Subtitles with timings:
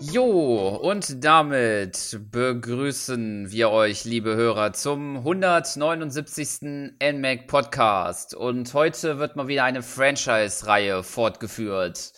[0.00, 6.94] Jo, und damit begrüßen wir euch, liebe Hörer, zum 179.
[7.02, 8.32] NMAC Podcast.
[8.32, 12.12] Und heute wird mal wieder eine Franchise-Reihe fortgeführt.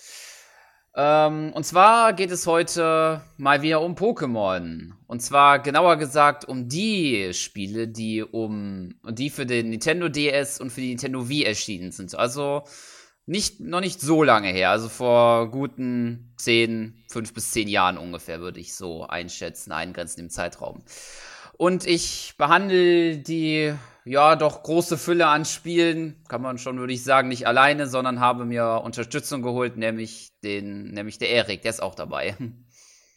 [0.95, 4.91] Ähm, und zwar geht es heute mal wieder um Pokémon.
[5.07, 10.71] Und zwar genauer gesagt um die Spiele, die um die für den Nintendo DS und
[10.71, 12.15] für die Nintendo Wii erschienen sind.
[12.15, 12.65] Also
[13.31, 18.41] nicht, noch nicht so lange her, also vor guten 10, 5 bis 10 Jahren ungefähr,
[18.41, 20.83] würde ich so einschätzen, eingrenzen im Zeitraum.
[21.57, 23.73] Und ich behandle die,
[24.05, 28.19] ja, doch große Fülle an Spielen, kann man schon, würde ich sagen, nicht alleine, sondern
[28.19, 32.37] habe mir Unterstützung geholt, nämlich den, nämlich der Erik, der ist auch dabei.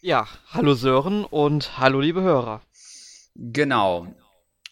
[0.00, 2.62] Ja, hallo Sören und hallo liebe Hörer.
[3.34, 4.14] Genau.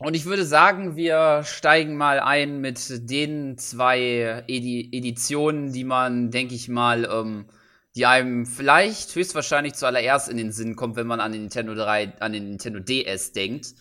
[0.04, 6.32] Und ich würde sagen, wir steigen mal ein mit den zwei Edi Editionen, die man,
[6.32, 7.46] denke ich mal, ähm,
[7.94, 12.14] die einem vielleicht höchstwahrscheinlich zuallererst in den Sinn kommt, wenn man an den Nintendo 3,
[12.18, 13.74] an den Nintendo DS denkt.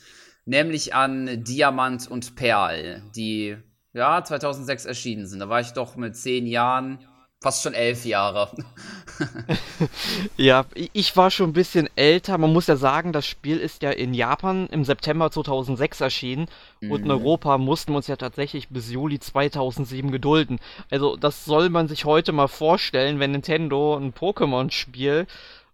[0.46, 3.58] Nämlich an Diamant und Perl, die
[3.94, 5.40] ja 2006 erschienen sind.
[5.40, 7.00] Da war ich doch mit zehn Jahren
[7.42, 8.52] fast schon elf Jahre.
[10.38, 12.38] ja, ich war schon ein bisschen älter.
[12.38, 16.48] Man muss ja sagen, das Spiel ist ja in Japan im September 2006 erschienen
[16.82, 16.92] mhm.
[16.92, 17.12] und in mhm.
[17.12, 20.60] Europa mussten wir uns ja tatsächlich bis Juli 2007 gedulden.
[20.92, 25.26] Also das soll man sich heute mal vorstellen, wenn Nintendo ein Pokémon-Spiel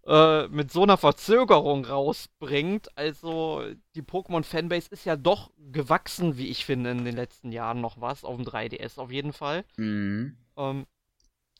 [0.07, 2.97] äh, mit so einer Verzögerung rausbringt.
[2.97, 3.61] Also
[3.93, 8.23] die Pokémon-Fanbase ist ja doch gewachsen, wie ich finde, in den letzten Jahren noch was,
[8.23, 9.65] auf dem 3DS auf jeden Fall.
[9.75, 10.37] Mhm.
[10.55, 10.85] Ähm,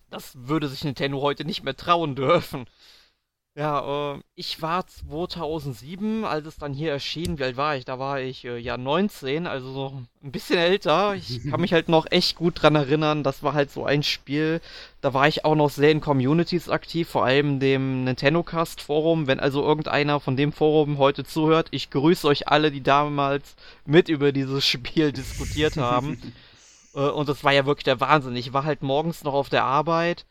[0.10, 2.66] das würde sich Nintendo heute nicht mehr trauen dürfen.
[3.58, 7.40] Ja, äh, ich war 2007, als es dann hier erschien.
[7.40, 7.86] Wie alt war ich?
[7.86, 11.16] Da war ich äh, ja 19, also so ein bisschen älter.
[11.16, 13.24] Ich kann mich halt noch echt gut dran erinnern.
[13.24, 14.62] Das war halt so ein Spiel.
[15.02, 19.26] Da war ich auch noch sehr in Communities aktiv, vor allem dem Nintendo Cast Forum.
[19.26, 23.56] Wenn also irgendeiner von dem Forum heute zuhört, ich grüße euch alle, die damals
[23.88, 26.22] mit über dieses Spiel diskutiert haben.
[26.98, 28.36] Äh, und das war ja wirklich der Wahnsinn.
[28.36, 30.26] Ich war halt morgens noch auf der Arbeit,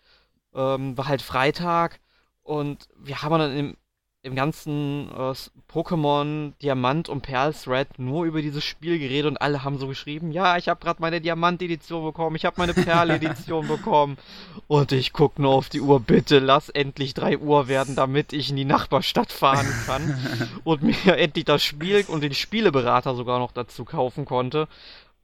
[0.54, 2.00] ähm, war halt Freitag
[2.42, 3.76] und wir haben dann im,
[4.22, 5.34] im ganzen äh,
[5.72, 10.32] Pokémon Diamant und Perl Thread nur über dieses Spiel geredet und alle haben so geschrieben,
[10.32, 14.18] ja, ich habe gerade meine Diamant-Edition bekommen, ich habe meine Perl-Edition bekommen
[14.66, 18.50] und ich guck nur auf die Uhr, bitte lass endlich 3 Uhr werden, damit ich
[18.50, 20.18] in die Nachbarstadt fahren kann
[20.64, 24.66] und mir endlich das Spiel und den Spieleberater sogar noch dazu kaufen konnte.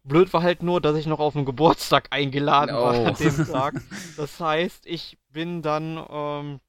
[0.04, 2.82] Blöd war halt nur, dass ich noch auf einen Geburtstag eingeladen oh.
[2.82, 3.80] war an dem Tag.
[4.16, 6.60] Das heißt, ich bin dann ähm,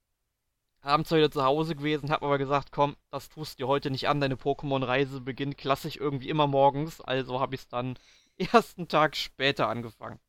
[0.81, 4.21] abends wieder zu Hause gewesen, hab aber gesagt, komm, das tust dir heute nicht an,
[4.21, 7.97] deine Pokémon-Reise beginnt klassisch irgendwie immer morgens, also habe ich es dann
[8.37, 10.19] ersten Tag später angefangen.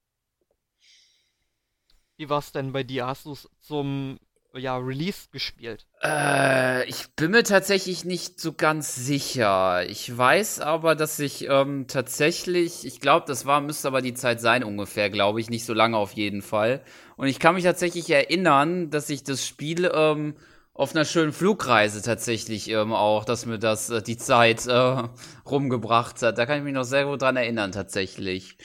[2.16, 3.06] Wie war's denn bei dir?
[3.06, 4.18] Hast du es zum
[4.58, 5.86] ja, Release gespielt?
[6.02, 9.84] Äh, ich bin mir tatsächlich nicht so ganz sicher.
[9.88, 14.40] Ich weiß aber, dass ich ähm, tatsächlich, ich glaube, das war, müsste aber die Zeit
[14.40, 16.82] sein ungefähr, glaube ich, nicht so lange auf jeden Fall.
[17.16, 20.34] Und ich kann mich tatsächlich erinnern, dass ich das Spiel ähm,
[20.74, 25.02] auf einer schönen Flugreise tatsächlich ähm, auch, dass mir das äh, die Zeit äh,
[25.46, 26.36] rumgebracht hat.
[26.36, 28.58] Da kann ich mich noch sehr gut dran erinnern, tatsächlich.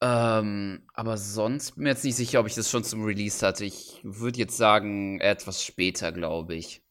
[0.00, 3.64] Ähm, aber sonst bin mir jetzt nicht sicher, ob ich das schon zum Release hatte.
[3.64, 6.82] Ich würde jetzt sagen, etwas später, glaube ich.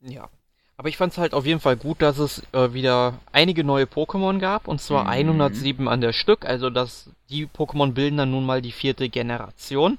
[0.00, 0.30] Ja.
[0.76, 3.84] Aber ich fand es halt auf jeden Fall gut, dass es äh, wieder einige neue
[3.84, 4.68] Pokémon gab.
[4.68, 5.10] Und zwar mhm.
[5.10, 6.46] 107 an der Stück.
[6.46, 9.98] Also dass die Pokémon bilden dann nun mal die vierte Generation.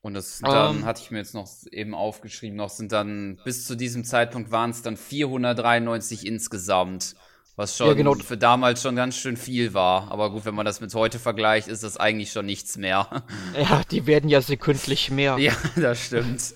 [0.00, 3.66] Und das dann, ähm, hatte ich mir jetzt noch eben aufgeschrieben, noch sind dann, bis
[3.66, 7.16] zu diesem Zeitpunkt waren es dann 493 insgesamt.
[7.58, 8.14] Was schon ja, genau.
[8.14, 10.12] für damals schon ganz schön viel war.
[10.12, 13.08] Aber gut, wenn man das mit heute vergleicht, ist das eigentlich schon nichts mehr.
[13.58, 15.38] Ja, die werden ja sekündlich mehr.
[15.38, 16.54] Ja, das stimmt.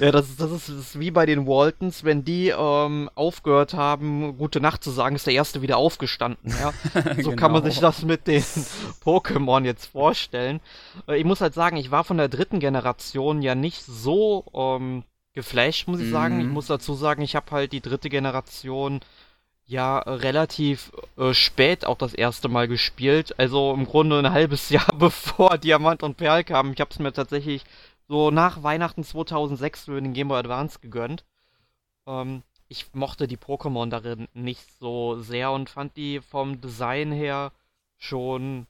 [0.00, 4.38] Ja, das, das, ist, das ist wie bei den Waltons, wenn die ähm, aufgehört haben,
[4.38, 6.52] gute Nacht zu sagen, ist der erste wieder aufgestanden.
[6.60, 6.72] Ja?
[7.22, 7.36] So genau.
[7.36, 8.42] kann man sich das mit den
[9.04, 10.58] Pokémon jetzt vorstellen.
[11.06, 15.04] Äh, ich muss halt sagen, ich war von der dritten Generation ja nicht so ähm,
[15.32, 16.12] geflasht, muss ich mhm.
[16.12, 16.40] sagen.
[16.40, 19.00] Ich muss dazu sagen, ich habe halt die dritte Generation
[19.70, 23.38] ja relativ äh, spät auch das erste Mal gespielt.
[23.38, 26.72] Also im Grunde ein halbes Jahr bevor Diamant und Perl kamen.
[26.72, 27.64] Ich habe es mir tatsächlich
[28.08, 31.24] so nach Weihnachten 2006 für den Game Boy Advance gegönnt.
[32.06, 37.52] Ähm, ich mochte die Pokémon darin nicht so sehr und fand die vom Design her
[37.96, 38.66] schon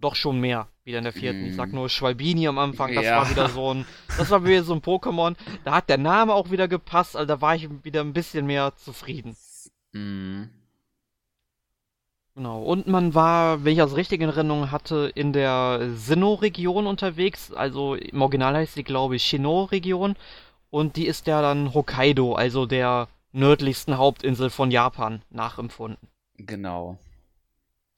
[0.00, 1.44] doch schon mehr wieder in der vierten.
[1.44, 1.74] Ich sag mhm.
[1.74, 3.16] nur Schwalbini am Anfang, das ja.
[3.16, 3.84] war wieder so ein,
[4.16, 5.34] das war wieder so ein Pokémon.
[5.64, 8.74] Da hat der Name auch wieder gepasst, also da war ich wieder ein bisschen mehr
[8.76, 9.36] zufrieden.
[9.92, 10.50] Mhm.
[12.34, 12.62] Genau.
[12.62, 17.52] Und man war, wenn ich das richtig in Erinnerung hatte, in der Sinnoh-Region unterwegs.
[17.52, 20.16] Also im Original heißt sie, glaube ich, Shino-Region.
[20.70, 26.08] und die ist ja dann Hokkaido, also der nördlichsten Hauptinsel von Japan, nachempfunden.
[26.38, 26.98] Genau.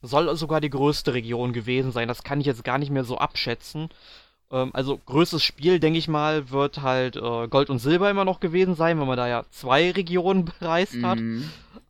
[0.02, 3.18] Soll sogar die größte Region gewesen sein, das kann ich jetzt gar nicht mehr so
[3.18, 3.88] abschätzen.
[4.50, 8.40] Ähm, also größtes Spiel, denke ich mal, wird halt äh, Gold und Silber immer noch
[8.40, 11.06] gewesen sein, wenn man da ja zwei Regionen bereist mhm.
[11.06, 11.18] hat.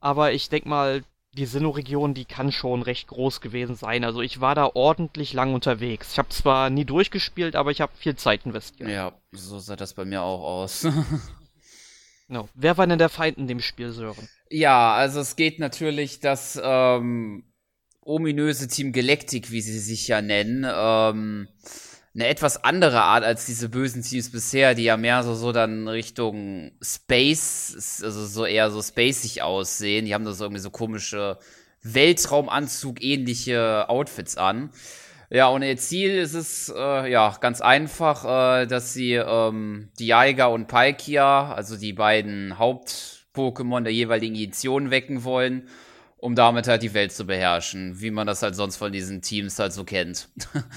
[0.00, 1.02] Aber ich denke mal,
[1.32, 4.04] die Sinnoh-Region, die kann schon recht groß gewesen sein.
[4.04, 6.12] Also ich war da ordentlich lang unterwegs.
[6.12, 8.90] Ich habe zwar nie durchgespielt, aber ich habe viel Zeit investiert.
[8.90, 10.86] Ja, so sah das bei mir auch aus.
[12.28, 12.48] no.
[12.54, 14.28] Wer war denn der Feind in dem Spiel, Sören?
[14.50, 17.44] Ja, also es geht natürlich das ähm,
[18.00, 20.66] ominöse Team Galactic, wie sie sich ja nennen.
[20.68, 21.48] Ähm,
[22.14, 25.86] eine etwas andere Art als diese bösen Teams bisher, die ja mehr so, so dann
[25.86, 30.06] Richtung Space, also so eher so spacig aussehen.
[30.06, 31.38] Die haben da so irgendwie so komische
[31.82, 34.70] Weltraumanzug ähnliche Outfits an.
[35.32, 40.46] Ja, und ihr Ziel ist es, äh, ja, ganz einfach, äh, dass sie ähm, Dialga
[40.46, 45.68] und Palkia, also die beiden Haupt-Pokémon der jeweiligen Edition wecken wollen
[46.20, 49.58] um damit halt die Welt zu beherrschen, wie man das halt sonst von diesen Teams
[49.58, 50.28] halt so kennt.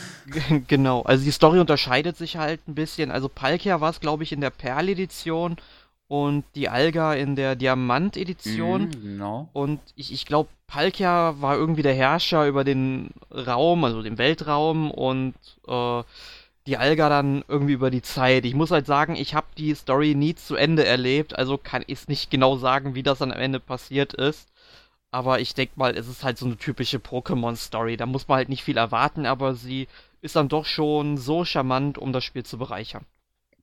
[0.67, 3.11] genau, also die Story unterscheidet sich halt ein bisschen.
[3.11, 5.57] Also Palkia war es, glaube ich, in der Perl-Edition
[6.07, 8.83] und die Alga in der Diamant-Edition.
[8.83, 9.49] Mm, genau.
[9.51, 14.91] Und ich, ich glaube, Palkia war irgendwie der Herrscher über den Raum, also den Weltraum
[14.91, 15.35] und
[15.67, 16.03] äh,
[16.67, 18.45] die Alga dann irgendwie über die Zeit.
[18.45, 22.07] Ich muss halt sagen, ich habe die Story nie zu Ende erlebt, also kann ich
[22.07, 24.52] nicht genau sagen, wie das dann am Ende passiert ist.
[25.13, 27.97] Aber ich denke mal, es ist halt so eine typische Pokémon-Story.
[27.97, 29.87] Da muss man halt nicht viel erwarten, aber sie
[30.21, 33.05] ist dann doch schon so charmant, um das Spiel zu bereichern.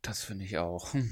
[0.01, 0.95] Das finde ich auch.
[0.95, 1.11] Hm.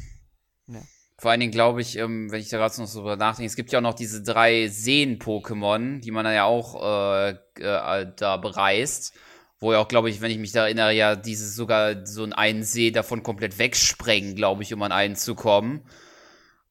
[0.69, 0.81] Ja.
[1.17, 3.57] Vor allen Dingen glaube ich, ähm, wenn ich da gerade noch so drüber nachdenke, es
[3.57, 8.37] gibt ja auch noch diese drei Seen-Pokémon, die man dann ja auch äh, äh, da
[8.37, 9.15] bereist.
[9.59, 12.63] Wo ja auch, glaube ich, wenn ich mich da erinnere, ja dieses sogar so einen
[12.63, 15.83] See davon komplett wegsprengen, glaube ich, um an einen zu kommen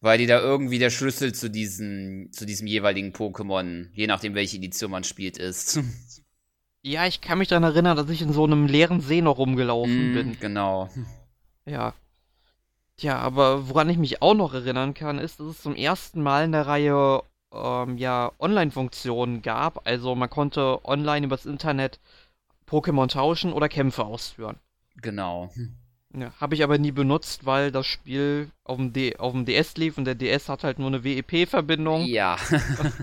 [0.02, 4.58] weil die da irgendwie der Schlüssel zu, diesen, zu diesem jeweiligen Pokémon, je nachdem welche
[4.58, 5.80] Edition man spielt, ist.
[6.84, 10.12] Ja, ich kann mich daran erinnern, dass ich in so einem leeren See noch rumgelaufen
[10.12, 10.40] mm, bin.
[10.40, 10.90] Genau.
[11.66, 11.94] Ja.
[12.96, 16.46] Tja, aber woran ich mich auch noch erinnern kann, ist, dass es zum ersten Mal
[16.46, 19.86] in der Reihe ähm, ja Online-Funktionen gab.
[19.86, 22.00] Also man konnte online übers Internet
[22.70, 24.58] Pokémon tauschen oder Kämpfe ausführen.
[25.02, 25.52] Genau.
[26.20, 29.78] Ja, habe ich aber nie benutzt, weil das Spiel auf dem, D auf dem DS
[29.78, 32.06] lief und der DS hat halt nur eine WEP-Verbindung.
[32.06, 32.38] Ja.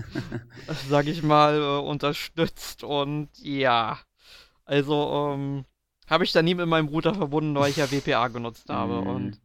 [0.89, 3.99] sag ich mal, äh, unterstützt und ja.
[4.65, 5.65] Also, ähm,
[6.09, 9.07] habe ich da nie mit meinem Router verbunden, weil ich ja WPA genutzt habe mm.
[9.07, 9.41] und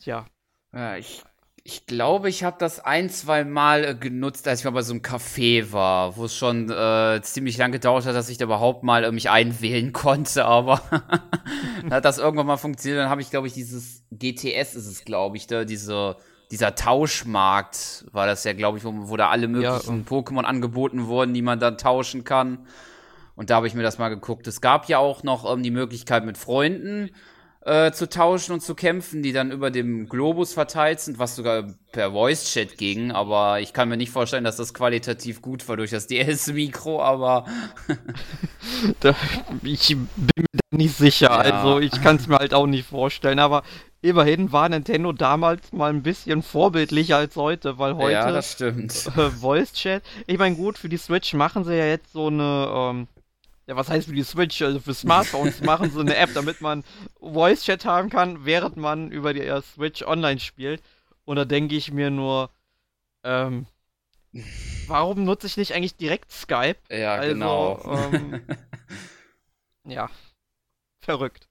[0.00, 0.26] tja.
[0.72, 1.22] Ja, ich
[1.68, 4.94] ich glaube, ich habe das ein, zwei Mal äh, genutzt, als ich mal bei so
[4.94, 8.84] einem Café war, wo es schon äh, ziemlich lang gedauert hat, dass ich da überhaupt
[8.84, 10.80] mal äh, mich einwählen konnte, aber
[11.82, 13.02] dann hat das irgendwann mal funktioniert.
[13.02, 16.16] Dann habe ich, glaube ich, dieses GTS ist es, glaube ich, da, diese,
[16.50, 20.10] dieser Tauschmarkt war das ja, glaube ich, wo, wo, da alle möglichen ja.
[20.10, 22.66] Pokémon angeboten wurden, die man dann tauschen kann.
[23.36, 24.46] Und da habe ich mir das mal geguckt.
[24.46, 27.10] Es gab ja auch noch ähm, die Möglichkeit mit Freunden
[27.62, 31.74] äh, zu tauschen und zu kämpfen, die dann über dem Globus verteilt sind, was sogar
[31.92, 33.10] per Voice-Chat ging.
[33.10, 37.46] Aber ich kann mir nicht vorstellen, dass das qualitativ gut war durch das DS-Mikro, aber.
[39.00, 39.14] da,
[39.62, 41.26] ich bin mir da nicht sicher.
[41.26, 41.38] Ja.
[41.38, 43.38] Also, ich kann es mir halt auch nicht vorstellen.
[43.38, 43.64] Aber
[44.00, 48.12] immerhin war Nintendo damals mal ein bisschen vorbildlicher als heute, weil heute.
[48.12, 49.08] Ja, das stimmt.
[49.16, 50.02] Äh, Voice-Chat.
[50.26, 52.68] Ich meine, gut, für die Switch machen sie ja jetzt so eine.
[52.72, 53.08] Ähm,
[53.68, 56.84] ja, was heißt für die Switch, also für Smartphones machen sie eine App, damit man
[57.20, 60.82] Voice Chat haben kann, während man über die uh, Switch online spielt.
[61.26, 62.48] Und da denke ich mir nur,
[63.24, 63.66] ähm,
[64.86, 66.78] warum nutze ich nicht eigentlich direkt Skype?
[66.88, 68.10] Ja, also, genau.
[68.10, 68.42] Ähm,
[69.84, 70.08] ja,
[71.00, 71.46] verrückt.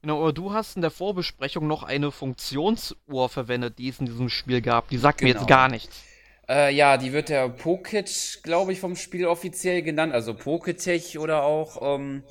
[0.00, 4.30] Genau, aber du hast in der Vorbesprechung noch eine Funktionsuhr verwendet, die es in diesem
[4.30, 4.88] Spiel gab.
[4.88, 5.26] Die sagt genau.
[5.26, 5.54] mir jetzt genau.
[5.54, 6.07] gar nichts.
[6.48, 11.42] Äh, ja, die wird der Pocket, glaube ich, vom Spiel offiziell genannt, also Poketech oder
[11.42, 11.96] auch.
[11.96, 12.22] Ähm,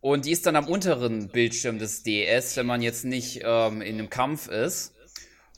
[0.00, 3.98] und die ist dann am unteren Bildschirm des DS, wenn man jetzt nicht ähm, in
[3.98, 4.94] einem Kampf ist.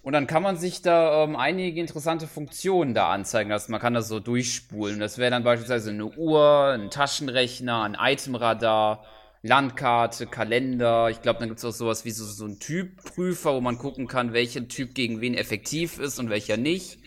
[0.03, 3.73] Und dann kann man sich da ähm, einige interessante Funktionen da anzeigen lassen.
[3.73, 5.01] Man kann das so durchspulen.
[5.01, 9.07] Das wäre dann beispielsweise eine Uhr, ein Taschenrechner, ein Itemradar,
[9.41, 11.09] Landkarte, Kalender.
[11.09, 14.07] Ich glaube, dann gibt es auch sowas wie so, so ein Typprüfer, wo man gucken
[14.09, 16.99] kann, welcher Typ gegen wen effektiv ist und welcher nicht.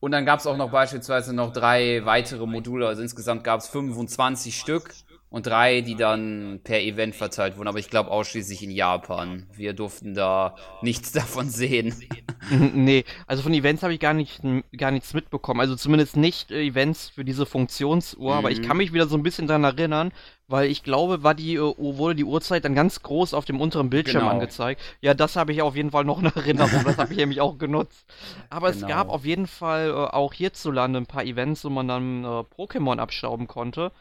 [0.00, 3.68] Und dann gab es auch noch beispielsweise noch drei weitere Module, also insgesamt gab es
[3.68, 4.92] 25 Stück.
[5.28, 9.46] und drei, die dann per Event verteilt wurden, aber ich glaube ausschließlich in Japan.
[9.52, 11.94] Wir durften da nichts davon sehen.
[12.50, 14.40] nee, also von Events habe ich gar, nicht,
[14.78, 15.60] gar nichts mitbekommen.
[15.60, 18.38] Also zumindest nicht äh, Events für diese Funktionsuhr, mhm.
[18.38, 18.84] aber ich kann mhm.
[18.84, 20.12] mich wieder so ein bisschen daran erinnern,
[20.48, 23.90] weil ich glaube, war die, äh, wurde die Uhrzeit dann ganz groß auf dem unteren
[23.90, 24.32] Bildschirm genau.
[24.32, 24.80] angezeigt.
[25.00, 27.58] Ja, das habe ich auf jeden Fall noch in Erinnerung, das habe ich nämlich auch
[27.58, 28.06] genutzt.
[28.50, 28.86] Aber genau.
[28.86, 32.26] es gab auf jeden Fall äh, auch hierzulande ein paar Events, wo man dann äh,
[32.26, 33.92] Pokémon abstauben konnte.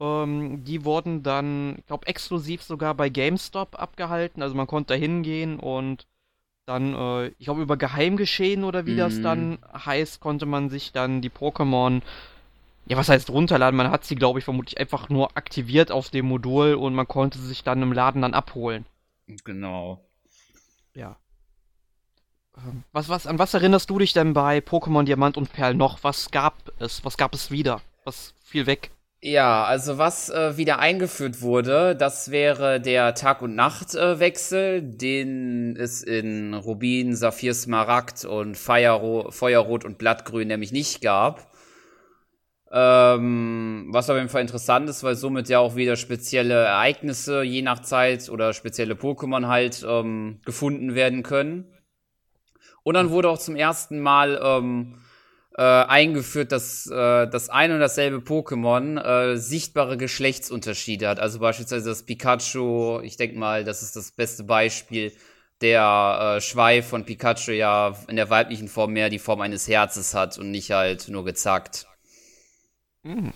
[0.00, 4.42] Ähm, die wurden dann, ich glaube, exklusiv sogar bei GameStop abgehalten.
[4.42, 6.06] Also man konnte da hingehen und
[6.66, 8.98] dann, äh, ich glaube, über Geheimgeschehen oder wie mm.
[8.98, 9.58] das dann mhm.
[9.84, 12.00] heißt, konnte man sich dann die Pokémon,
[12.86, 13.76] ja, was heißt runterladen?
[13.76, 17.38] Man hat sie, glaube ich, vermutlich einfach nur aktiviert auf dem Modul und man konnte
[17.38, 18.84] sie sich dann im Laden dann abholen.
[19.44, 20.04] Genau.
[20.94, 21.16] Ja.
[22.56, 26.02] Ähm, was, was, an was erinnerst du dich denn bei Pokémon Diamant und Perl noch?
[26.02, 27.04] Was gab es?
[27.04, 27.80] Was gab es wieder?
[28.04, 28.90] Was fiel weg?
[29.22, 35.76] Ja, also was äh, wieder eingeführt wurde, das wäre der Tag- und Nachtwechsel, äh, den
[35.76, 41.49] es in Rubin, Saphir, Smaragd und Feuerro Feuerrot und Blattgrün nämlich nicht gab.
[42.72, 47.62] Ähm, was auf jeden Fall interessant ist, weil somit ja auch wieder spezielle Ereignisse je
[47.62, 51.66] nach Zeit oder spezielle Pokémon halt ähm, gefunden werden können.
[52.84, 54.98] Und dann wurde auch zum ersten Mal ähm,
[55.56, 61.18] äh, eingeführt, dass äh, das ein und dasselbe Pokémon äh, sichtbare Geschlechtsunterschiede hat.
[61.18, 65.12] Also beispielsweise das Pikachu, ich denke mal, das ist das beste Beispiel,
[65.60, 70.14] der äh, Schweif von Pikachu ja in der weiblichen Form mehr die Form eines Herzes
[70.14, 71.89] hat und nicht halt nur gezackt.
[73.02, 73.32] Mhm.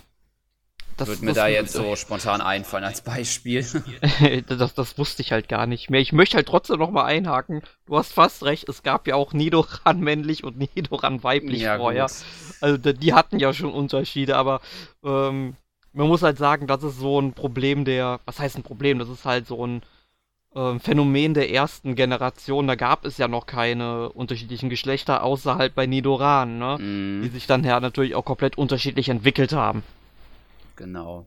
[0.96, 3.66] Das wird mir da jetzt so spontan einfallen als Beispiel.
[4.46, 6.00] das, das wusste ich halt gar nicht mehr.
[6.00, 7.62] Ich möchte halt trotzdem noch mal einhaken.
[7.86, 12.06] Du hast fast recht, es gab ja auch Nidoran männlich und Nidoran weiblich ja, vorher.
[12.06, 12.14] Gut.
[12.60, 14.60] Also die hatten ja schon Unterschiede, aber
[15.04, 15.56] ähm,
[15.92, 18.98] man muss halt sagen, das ist so ein Problem der, was heißt ein Problem?
[18.98, 19.82] Das ist halt so ein
[20.54, 22.66] äh, Phänomen der ersten Generation.
[22.66, 26.78] Da gab es ja noch keine unterschiedlichen Geschlechter, außer halt bei Nidoran, ne?
[26.78, 27.22] Mm.
[27.22, 29.82] Die sich dann ja natürlich auch komplett unterschiedlich entwickelt haben.
[30.76, 31.26] Genau.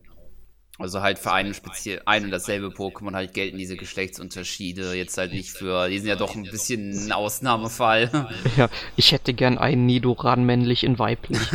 [0.78, 5.32] Also halt für einen speziell ein und dasselbe Pokémon halt gelten diese Geschlechtsunterschiede jetzt halt
[5.32, 5.88] nicht für.
[5.88, 8.28] Die sind ja doch ein bisschen ein Ausnahmefall.
[8.56, 11.40] Ja, ich hätte gern einen Nidoran männlich in weiblich.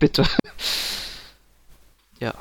[0.00, 0.24] Bitte.
[2.18, 2.34] Ja.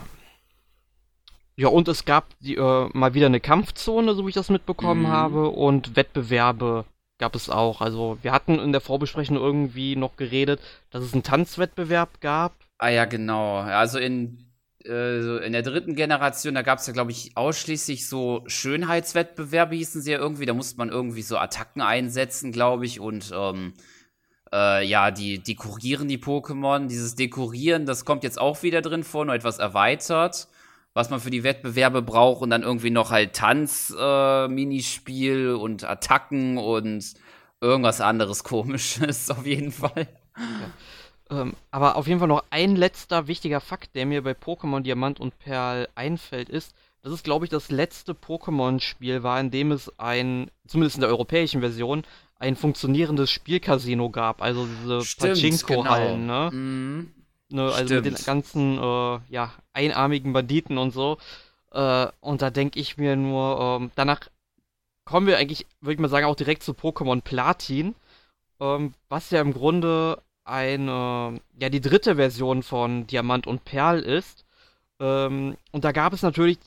[1.56, 5.04] Ja, und es gab die, äh, mal wieder eine Kampfzone, so wie ich das mitbekommen
[5.04, 5.08] mhm.
[5.08, 6.86] habe, und Wettbewerbe
[7.18, 7.82] gab es auch.
[7.82, 12.90] Also wir hatten in der Vorbesprechung irgendwie noch geredet, dass es einen Tanzwettbewerb gab Ah
[12.90, 13.58] ja, genau.
[13.58, 14.40] Also in,
[14.84, 20.02] äh, in der dritten Generation, da gab es ja, glaube ich, ausschließlich so Schönheitswettbewerbe, hießen
[20.02, 20.48] sie ja irgendwie.
[20.48, 23.00] Da musste man irgendwie so Attacken einsetzen, glaube ich.
[23.00, 23.76] Und ähm,
[24.52, 26.88] äh, ja, die dekorieren die Pokémon.
[26.88, 30.48] Dieses Dekorieren, das kommt jetzt auch wieder drin vor, nur etwas erweitert.
[30.94, 36.58] Was man für die Wettbewerbe braucht und dann irgendwie noch halt Tanz-Minispiel äh, und Attacken
[36.58, 37.14] und
[37.62, 40.10] irgendwas anderes komisches auf jeden Fall.
[40.38, 41.42] Ja.
[41.42, 45.20] Ähm, aber auf jeden Fall noch ein letzter wichtiger Fakt, der mir bei Pokémon Diamant
[45.20, 49.98] und Perl einfällt, ist, dass es, glaube ich, das letzte Pokémon-Spiel war, in dem es
[49.98, 52.04] ein, zumindest in der europäischen Version,
[52.38, 54.42] ein funktionierendes Spielcasino gab.
[54.42, 56.50] Also diese Pachinko-Hallen, genau.
[56.50, 56.56] ne?
[56.56, 57.12] Mhm.
[57.52, 57.64] Ne?
[57.64, 58.06] Also Stimmt.
[58.06, 61.18] mit den ganzen, äh, ja, einarmigen Banditen und so.
[61.72, 64.22] Äh, und da denke ich mir nur, ähm, danach
[65.06, 67.96] kommen wir eigentlich, würde ich mal sagen, auch direkt zu Pokémon Platin.
[68.60, 74.46] Ähm, was ja im Grunde eine, ja, die dritte Version von Diamant und Perl ist.
[75.00, 76.60] Ähm, und da gab es natürlich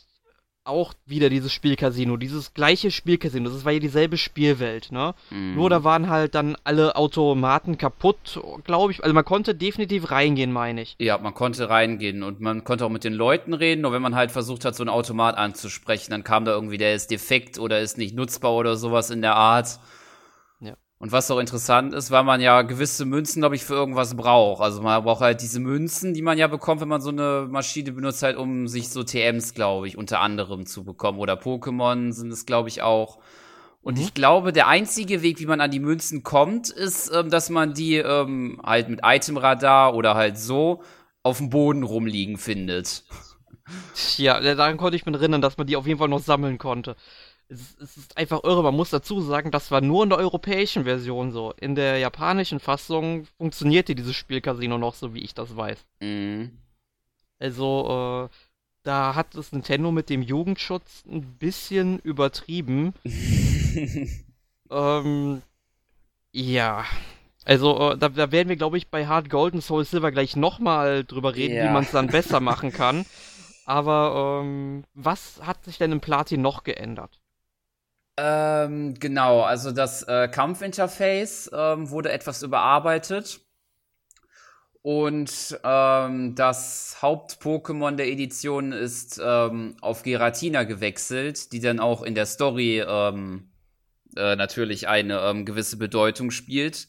[0.64, 3.50] auch wieder dieses Spielcasino, dieses gleiche Spielcasino.
[3.50, 5.14] Das war ja dieselbe Spielwelt, ne?
[5.30, 5.54] Mhm.
[5.54, 9.02] Nur da waren halt dann alle Automaten kaputt, glaube ich.
[9.02, 10.96] Also man konnte definitiv reingehen, meine ich.
[10.98, 13.82] Ja, man konnte reingehen und man konnte auch mit den Leuten reden.
[13.82, 16.94] Nur wenn man halt versucht hat, so einen Automat anzusprechen, dann kam da irgendwie, der
[16.94, 19.78] ist defekt oder ist nicht nutzbar oder sowas in der Art.
[20.98, 24.62] Und was auch interessant ist, weil man ja gewisse Münzen, glaube ich, für irgendwas braucht.
[24.62, 27.92] Also man braucht halt diese Münzen, die man ja bekommt, wenn man so eine Maschine
[27.92, 31.18] benutzt, halt, um sich so TMs, glaube ich, unter anderem zu bekommen.
[31.18, 33.18] Oder Pokémon sind es, glaube ich, auch.
[33.82, 34.04] Und mhm.
[34.04, 37.74] ich glaube, der einzige Weg, wie man an die Münzen kommt, ist, ähm, dass man
[37.74, 40.82] die ähm, halt mit Itemradar oder halt so
[41.22, 43.04] auf dem Boden rumliegen findet.
[44.16, 46.96] Ja, daran konnte ich mich erinnern, dass man die auf jeden Fall noch sammeln konnte
[47.48, 48.62] es, es, ist einfach irre.
[48.62, 51.52] Man muss dazu sagen, das war nur in der europäischen Version so.
[51.60, 55.84] In der japanischen Fassung funktionierte dieses Spielcasino noch so, wie ich das weiß.
[56.00, 56.58] Mhm.
[57.38, 58.34] Also, äh,
[58.82, 62.94] da hat es Nintendo mit dem Jugendschutz ein bisschen übertrieben.
[64.70, 65.42] ähm,
[66.32, 66.84] ja.
[67.44, 70.36] Also, äh, da, da, werden wir, glaube ich, bei Hard Gold und Soul Silver gleich
[70.36, 71.64] nochmal drüber reden, ja.
[71.64, 73.04] wie man es dann besser machen kann.
[73.66, 77.20] Aber ähm, was hat sich denn im Platin noch geändert?
[78.16, 83.40] Ähm, genau, also das äh, Kampfinterface ähm, wurde etwas überarbeitet.
[84.82, 92.14] Und ähm, das Haupt-Pokémon der Edition ist ähm, auf Geratina gewechselt, die dann auch in
[92.14, 93.48] der Story ähm,
[94.14, 96.88] äh, natürlich eine ähm, gewisse Bedeutung spielt.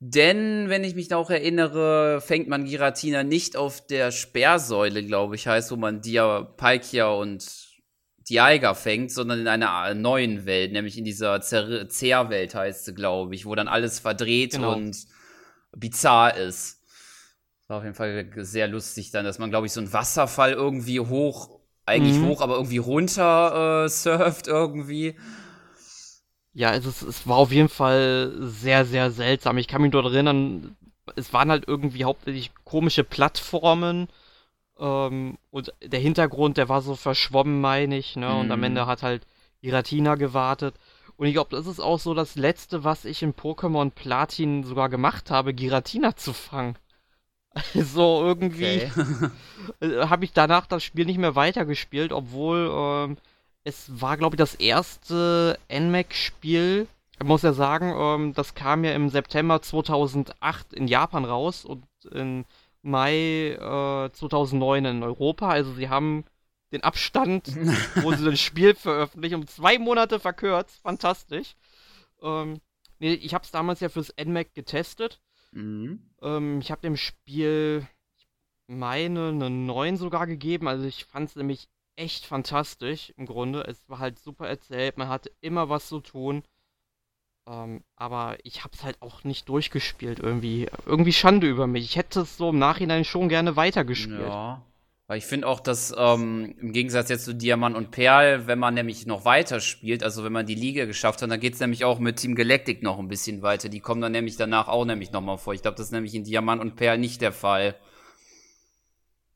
[0.00, 5.46] Denn, wenn ich mich noch erinnere, fängt man Giratina nicht auf der Sperrsäule, glaube ich,
[5.46, 7.73] heißt, wo man Dia, Palkia und
[8.28, 13.46] Dialga fängt, sondern in einer neuen Welt, nämlich in dieser Zerr-Welt heißt sie, glaube ich,
[13.46, 14.74] wo dann alles verdreht genau.
[14.74, 14.96] und
[15.76, 16.80] bizarr ist.
[17.66, 21.00] War auf jeden Fall sehr lustig dann, dass man, glaube ich, so einen Wasserfall irgendwie
[21.00, 22.26] hoch, eigentlich mhm.
[22.26, 25.16] hoch, aber irgendwie runter äh, surft irgendwie.
[26.52, 29.58] Ja, es, ist, es war auf jeden Fall sehr, sehr seltsam.
[29.58, 30.76] Ich kann mich dort erinnern,
[31.16, 34.08] es waren halt irgendwie hauptsächlich komische Plattformen.
[34.78, 38.16] Ähm, und der Hintergrund, der war so verschwommen, meine ich.
[38.16, 38.28] Ne?
[38.28, 38.40] Mhm.
[38.40, 38.86] Und am Ende mhm.
[38.86, 39.26] hat halt
[39.62, 40.74] Giratina gewartet.
[41.16, 44.88] Und ich glaube, das ist auch so das Letzte, was ich in Pokémon Platin sogar
[44.88, 46.76] gemacht habe, Giratina zu fangen.
[47.72, 48.90] Also irgendwie
[49.80, 50.00] okay.
[50.08, 53.16] habe ich danach das Spiel nicht mehr weitergespielt, obwohl ähm,
[53.62, 56.88] es war, glaube ich, das erste NMAC-Spiel.
[57.20, 61.84] Ich muss ja sagen, ähm, das kam ja im September 2008 in Japan raus und
[62.10, 62.44] im
[62.84, 65.48] Mai äh, 2009 in Europa.
[65.48, 66.24] Also sie haben
[66.70, 67.46] den Abstand,
[68.02, 70.80] wo sie das Spiel veröffentlichen, um zwei Monate verkürzt.
[70.82, 71.56] Fantastisch.
[72.22, 72.60] Ähm,
[72.98, 75.20] nee, ich habe es damals ja fürs NMAC getestet.
[75.52, 76.10] Mhm.
[76.20, 77.86] Ähm, ich habe dem Spiel,
[78.66, 80.68] meine, eine 9 sogar gegeben.
[80.68, 83.62] Also ich fand es nämlich echt fantastisch im Grunde.
[83.62, 86.42] Es war halt super erzählt, man hatte immer was zu tun.
[87.46, 90.68] Ähm, aber ich hab's halt auch nicht durchgespielt irgendwie.
[90.86, 91.84] Irgendwie Schande über mich.
[91.84, 94.20] Ich hätte es so im Nachhinein schon gerne weitergespielt.
[94.20, 94.62] Ja.
[95.06, 98.72] Weil ich finde auch, dass ähm, im Gegensatz jetzt zu Diamant und Perl, wenn man
[98.72, 101.98] nämlich noch weiter spielt, also wenn man die Liga geschafft hat, dann geht's nämlich auch
[101.98, 103.68] mit Team Galactic noch ein bisschen weiter.
[103.68, 105.52] Die kommen dann nämlich danach auch nämlich nochmal vor.
[105.52, 107.74] Ich glaube, das ist nämlich in Diamant und Perl nicht der Fall.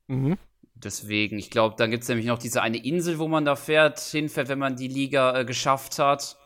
[0.06, 0.38] Mhm.
[0.74, 4.00] Deswegen, ich glaube, dann gibt es nämlich noch diese eine Insel, wo man da fährt,
[4.00, 6.38] hinfährt, wenn man die Liga äh, geschafft hat.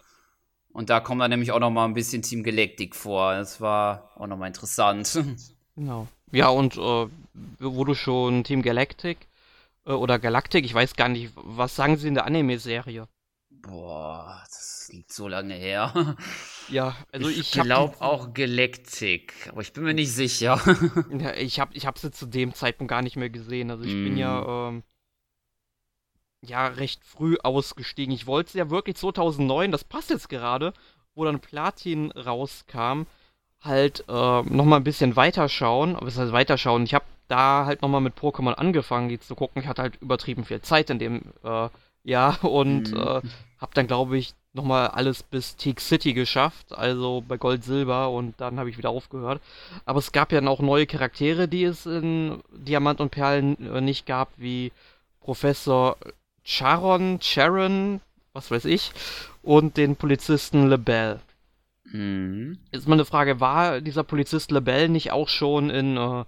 [0.72, 3.34] Und da kommt dann nämlich auch noch mal ein bisschen Team Galactic vor.
[3.34, 5.22] Das war auch noch mal interessant.
[5.74, 6.06] Genau.
[6.32, 7.06] Ja, und äh,
[7.58, 9.26] wo du schon Team Galactic
[9.86, 13.08] äh, oder Galactic, ich weiß gar nicht, was sagen sie in der Anime-Serie?
[13.48, 16.16] Boah, das liegt so lange her.
[16.68, 20.60] Ja, also ich, ich glaube auch Galactic, aber ich bin mir nicht sicher.
[21.10, 23.70] ja, ich habe ich hab sie zu dem Zeitpunkt gar nicht mehr gesehen.
[23.70, 24.04] Also ich mm.
[24.04, 24.76] bin ja mhm.
[24.76, 24.82] ähm,
[26.42, 28.14] ja recht früh ausgestiegen.
[28.14, 30.72] Ich wollte ja wirklich 2009, das passt jetzt gerade,
[31.14, 33.02] wo dann Platin rauskam,
[33.60, 35.96] halt äh, noch ein bisschen weiterschauen.
[35.96, 36.84] Aber es heißt weiterschauen.
[36.84, 39.62] Ich habe da halt nochmal mit Pokémon angefangen, die zu gucken.
[39.62, 41.68] Ich hatte halt übertrieben viel Zeit in dem äh,
[42.04, 42.96] Jahr und mm.
[42.96, 43.20] äh,
[43.58, 48.38] habe dann glaube ich nochmal alles bis Teak City geschafft, also bei Gold, Silber und
[48.38, 49.40] dann habe ich wieder aufgehört.
[49.86, 54.04] Aber es gab ja auch neue Charaktere, die es in Diamant und Perlen äh, nicht
[54.04, 54.72] gab, wie
[55.20, 55.96] Professor
[56.44, 58.00] Charon, Sharon,
[58.32, 58.92] was weiß ich,
[59.42, 61.20] und den Polizisten LeBelle.
[61.84, 62.58] Mhm.
[62.70, 66.20] Ist mal eine Frage, war dieser Polizist LeBelle nicht auch schon in äh,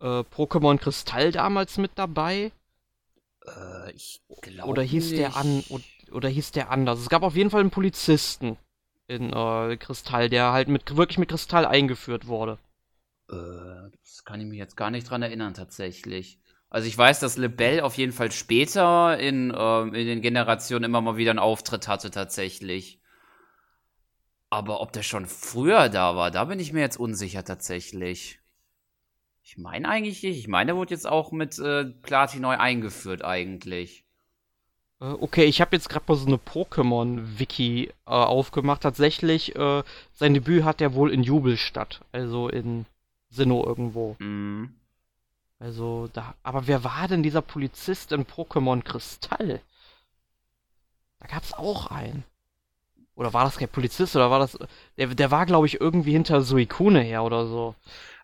[0.00, 2.52] äh, Pokémon Kristall damals mit dabei?
[3.46, 5.18] Äh, ich glaube Oder hieß nicht.
[5.18, 5.64] der an
[6.10, 7.00] oder hieß der anders?
[7.00, 8.58] Es gab auf jeden Fall einen Polizisten
[9.08, 12.58] in äh, Kristall, der halt mit wirklich mit Kristall eingeführt wurde.
[13.30, 16.38] Äh, das kann ich mich jetzt gar nicht dran erinnern tatsächlich.
[16.72, 21.02] Also ich weiß, dass Lebel auf jeden Fall später in, äh, in den Generationen immer
[21.02, 22.98] mal wieder einen Auftritt hatte tatsächlich.
[24.48, 28.40] Aber ob der schon früher da war, da bin ich mir jetzt unsicher tatsächlich.
[29.42, 30.38] Ich meine eigentlich nicht.
[30.38, 34.06] Ich meine, der wurde jetzt auch mit äh, Platin neu eingeführt eigentlich.
[34.98, 38.80] Äh, okay, ich habe jetzt gerade mal so eine Pokémon-Wiki äh, aufgemacht.
[38.80, 39.82] Tatsächlich, äh,
[40.14, 42.86] sein Debüt hat er wohl in Jubelstadt, also in
[43.28, 44.16] Sinnoh irgendwo.
[44.20, 44.76] Mhm.
[45.62, 49.60] Also da, aber wer war denn dieser Polizist in Pokémon Kristall?
[51.20, 52.24] Da gab's auch einen.
[53.14, 54.58] Oder war das kein Polizist oder war das
[54.98, 57.76] der der war glaube ich irgendwie hinter Suikune her oder so.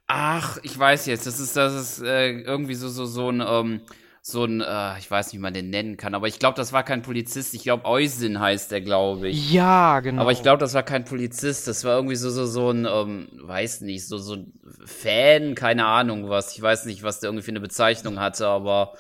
[0.09, 3.83] Ach, ich weiß jetzt, das ist das ist äh, irgendwie so so so ein ähm,
[4.31, 6.73] so ein, äh, ich weiß nicht, wie man den nennen kann, aber ich glaube, das
[6.73, 7.55] war kein Polizist.
[7.55, 9.53] Ich glaube, Eusin heißt der, glaube ich.
[9.53, 10.23] Ja, genau.
[10.23, 11.67] Aber ich glaube, das war kein Polizist.
[11.67, 14.53] Das war irgendwie so, so, so ein, ähm, weiß nicht, so, so ein
[14.85, 16.55] Fan, keine Ahnung was.
[16.55, 18.93] Ich weiß nicht, was der irgendwie für eine Bezeichnung hatte, aber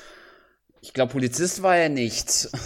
[0.80, 2.48] ich glaube, Polizist war er nicht.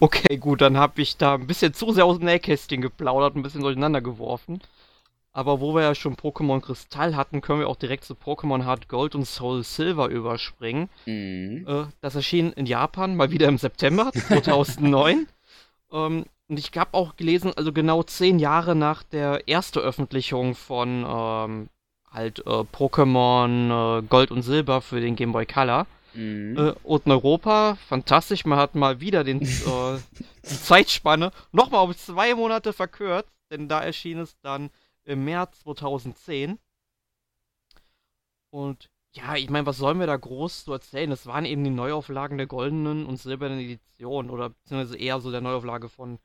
[0.00, 3.42] Okay, gut, dann habe ich da ein bisschen zu sehr aus dem Nähkästchen geplaudert, ein
[3.42, 4.60] bisschen durcheinander geworfen.
[5.34, 8.88] Aber wo wir ja schon Pokémon Kristall hatten, können wir auch direkt zu Pokémon Hard
[8.88, 10.90] Gold und Soul Silver überspringen.
[11.06, 11.66] Mhm.
[11.66, 15.26] Äh, das erschien in Japan mal wieder im September 2009.
[15.92, 21.68] ähm, und ich habe auch gelesen, also genau zehn Jahre nach der Erstveröffentlichung von ähm,
[22.10, 25.86] halt äh, Pokémon äh, Gold und Silber für den Game Boy Color.
[26.12, 26.58] Mhm.
[26.58, 29.98] Äh, und in Europa, fantastisch, man hat mal wieder den, äh,
[30.44, 34.68] die Zeitspanne nochmal auf zwei Monate verkürzt, denn da erschien es dann
[35.04, 36.58] im März 2010.
[38.50, 41.10] Und ja, ich meine, was sollen wir da groß zu erzählen?
[41.10, 45.40] Das waren eben die Neuauflagen der goldenen und silbernen Edition oder beziehungsweise eher so der
[45.40, 46.18] Neuauflage von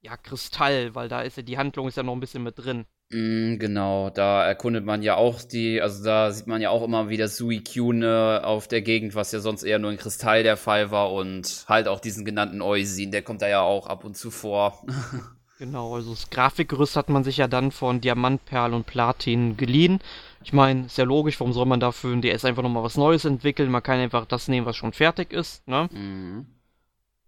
[0.00, 2.84] ja, Kristall, weil da ist ja die Handlung ist ja noch ein bisschen mit drin.
[3.10, 7.08] Mm, genau, da erkundet man ja auch die, also da sieht man ja auch immer
[7.08, 11.12] wieder Suicune auf der Gegend, was ja sonst eher nur in Kristall der Fall war
[11.12, 14.84] und halt auch diesen genannten Eusin, der kommt da ja auch ab und zu vor.
[15.58, 20.00] genau, also das Grafikgerüst hat man sich ja dann von Diamant, Perl und Platin geliehen.
[20.42, 23.24] Ich meine, ist ja logisch, warum soll man dafür ein DS einfach nochmal was Neues
[23.24, 23.70] entwickeln?
[23.70, 25.88] Man kann einfach das nehmen, was schon fertig ist, ne?
[25.92, 26.46] Mhm.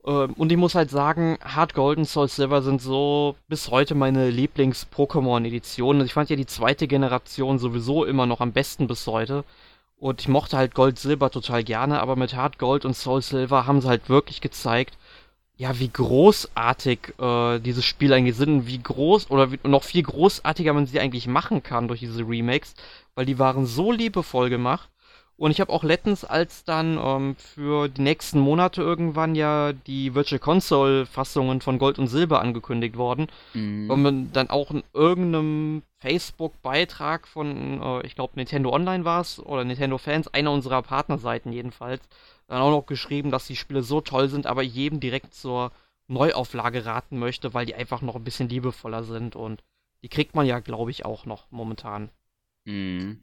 [0.06, 3.94] Ähm, und ich muss halt sagen, Hard Gold und Soul Silver sind so bis heute
[3.94, 6.04] meine Lieblings-Pokémon-Editionen.
[6.06, 9.44] Ich fand ja die zweite Generation sowieso immer noch am besten bis heute.
[9.98, 13.66] Und ich mochte halt Gold Silber total gerne, aber mit Hard Gold und Soul Silver
[13.66, 14.96] haben sie halt wirklich gezeigt,
[15.58, 20.72] ja, wie großartig äh, dieses Spiel eigentlich sind, wie groß oder wie, noch viel großartiger
[20.72, 22.74] man sie eigentlich machen kann durch diese Remakes,
[23.16, 24.88] weil die waren so liebevoll gemacht
[25.38, 30.14] und ich habe auch letztens, als dann ähm, für die nächsten Monate irgendwann ja die
[30.14, 33.88] Virtual Console Fassungen von Gold und Silber angekündigt worden, mhm.
[33.88, 39.64] und dann auch in irgendeinem Facebook-Beitrag von, äh, ich glaube, Nintendo Online war es, oder
[39.64, 42.02] Nintendo Fans, einer unserer Partnerseiten jedenfalls,
[42.46, 45.72] dann auch noch geschrieben, dass die Spiele so toll sind, aber jedem direkt zur
[46.06, 49.62] Neuauflage raten möchte, weil die einfach noch ein bisschen liebevoller sind und
[50.02, 52.10] die kriegt man ja, glaube ich, auch noch momentan.
[52.64, 53.20] Mhm.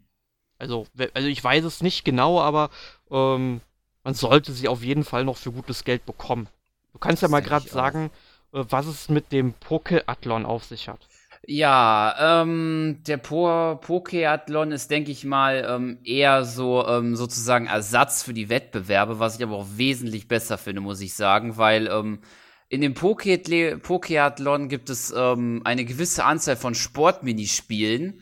[0.58, 2.70] Also, also ich weiß es nicht genau, aber
[3.10, 3.62] ähm,
[4.04, 6.48] man sollte sie auf jeden Fall noch für gutes Geld bekommen.
[6.94, 8.12] Du kannst das ja mal gerade sagen,
[8.54, 11.08] äh, was es mit dem Pokeathlon auf sich hat.
[11.48, 18.24] Ja, ähm, der po Pokeathlon ist, denke ich mal, ähm, eher so ähm, sozusagen Ersatz
[18.24, 22.20] für die Wettbewerbe, was ich aber auch wesentlich besser finde, muss ich sagen, weil ähm,
[22.68, 28.22] in dem Pokeathlon gibt es ähm, eine gewisse Anzahl von Sportminispielen,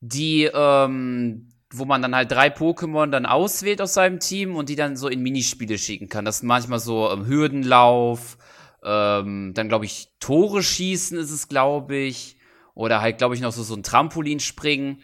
[0.00, 4.76] die ähm, wo man dann halt drei Pokémon dann auswählt aus seinem Team und die
[4.76, 6.24] dann so in Minispiele schicken kann.
[6.24, 8.38] Das ist manchmal so ähm, Hürdenlauf,
[8.84, 12.36] ähm, dann glaube ich Tore schießen ist es, glaube ich,
[12.80, 15.00] oder halt glaube ich noch so so ein Trampolinspringen.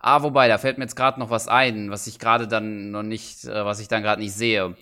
[0.00, 3.02] Ah, wobei, da fällt mir jetzt gerade noch was ein, was ich gerade dann noch
[3.02, 4.76] nicht, äh, was ich dann gerade nicht sehe.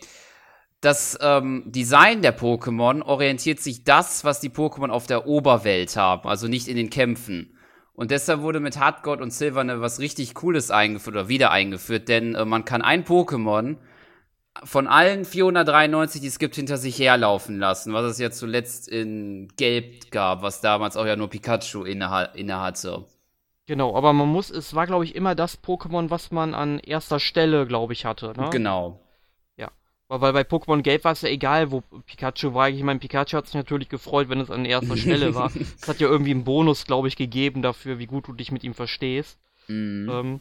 [0.81, 6.29] Das ähm, Design der Pokémon orientiert sich das, was die Pokémon auf der Oberwelt haben,
[6.29, 7.57] also nicht in den Kämpfen.
[7.95, 12.09] Und deshalb wurde mit Hardgold und Silver ne, was richtig Cooles eingeführt oder wieder eingeführt,
[12.09, 13.77] denn äh, man kann ein Pokémon
[14.65, 19.49] von allen 493, die es gibt, hinter sich herlaufen lassen, was es ja zuletzt in
[19.57, 23.05] Gelb gab, was damals auch ja nur Pikachu inne, inne hatte.
[23.67, 27.21] Genau, aber man muss, es war glaube ich immer das Pokémon, was man an erster
[27.21, 28.49] Stelle, glaube ich, hatte, ne?
[28.51, 29.01] Genau.
[30.09, 32.69] Weil bei Pokémon Gelb war es ja egal, wo Pikachu war.
[32.69, 35.51] Ich meine, Pikachu hat sich natürlich gefreut, wenn es an erster Stelle war.
[35.81, 38.63] Es hat ja irgendwie einen Bonus, glaube ich, gegeben dafür, wie gut du dich mit
[38.63, 39.39] ihm verstehst.
[39.67, 40.09] Mhm.
[40.11, 40.41] Ähm,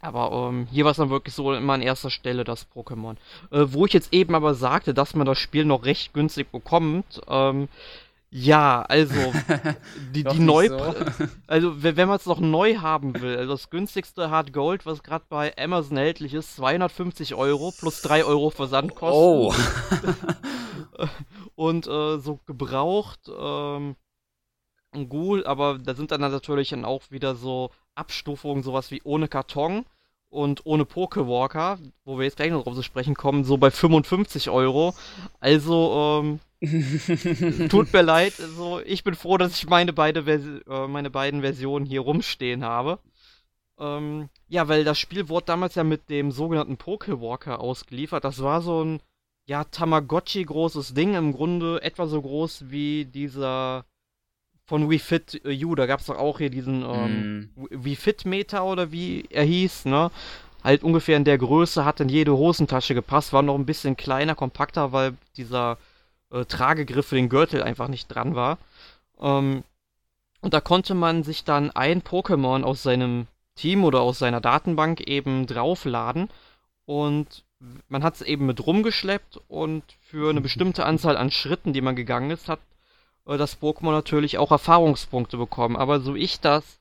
[0.00, 3.16] aber ähm, hier war es dann wirklich so immer an erster Stelle das Pokémon.
[3.50, 7.20] Äh, wo ich jetzt eben aber sagte, dass man das Spiel noch recht günstig bekommt,
[7.28, 7.68] ähm,
[8.30, 9.32] ja, also
[10.14, 10.94] die, die neu, so.
[11.46, 15.24] also wenn man es noch neu haben will, also das günstigste Hard Gold, was gerade
[15.28, 19.18] bei Amazon erhältlich ist, 250 Euro plus 3 Euro Versandkosten.
[19.18, 19.54] Oh.
[21.54, 23.96] Und äh, so gebraucht, ähm,
[25.08, 29.84] gut, aber da sind dann natürlich dann auch wieder so Abstufungen, sowas wie ohne Karton
[30.30, 34.50] und ohne Pokewalker, wo wir jetzt gleich noch drauf zu sprechen kommen, so bei 55
[34.50, 34.94] Euro.
[35.40, 36.40] Also, ähm,
[37.68, 40.20] Tut mir leid, so, ich bin froh, dass ich meine, beide
[40.68, 42.98] äh, meine beiden Versionen hier rumstehen habe.
[43.78, 48.24] Ähm, ja, weil das Spiel wurde damals ja mit dem sogenannten Pokewalker ausgeliefert.
[48.24, 49.00] Das war so ein,
[49.46, 53.84] ja, Tamagotchi-großes Ding, im Grunde etwa so groß wie dieser
[54.68, 55.74] von Wii Fit U.
[55.74, 57.68] Da gab es doch auch hier diesen ähm, mm.
[57.70, 60.10] Wii Fit Meter oder wie er hieß, ne?
[60.62, 64.34] Halt ungefähr in der Größe, hat in jede Hosentasche gepasst, war noch ein bisschen kleiner,
[64.34, 65.78] kompakter, weil dieser
[66.30, 68.58] äh, Tragegriff für den Gürtel einfach nicht dran war.
[69.18, 69.64] Ähm,
[70.42, 75.00] und da konnte man sich dann ein Pokémon aus seinem Team oder aus seiner Datenbank
[75.00, 76.28] eben draufladen
[76.84, 77.44] und
[77.88, 81.96] man hat es eben mit rumgeschleppt und für eine bestimmte Anzahl an Schritten, die man
[81.96, 82.60] gegangen ist, hat
[83.28, 85.76] äh, das Pokémon natürlich auch Erfahrungspunkte bekommen.
[85.76, 86.80] Aber so ich das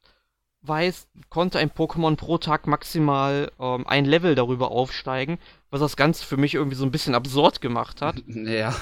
[0.63, 5.38] weiß, konnte ein Pokémon pro Tag maximal ähm, ein Level darüber aufsteigen,
[5.69, 8.15] was das Ganze für mich irgendwie so ein bisschen absurd gemacht hat.
[8.27, 8.73] Ja.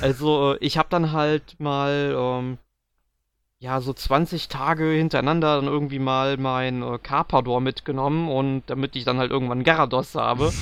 [0.00, 2.58] Also äh, ich habe dann halt mal ähm,
[3.58, 9.04] ja so 20 Tage hintereinander dann irgendwie mal mein äh, Carpador mitgenommen und damit ich
[9.04, 10.52] dann halt irgendwann Garados habe.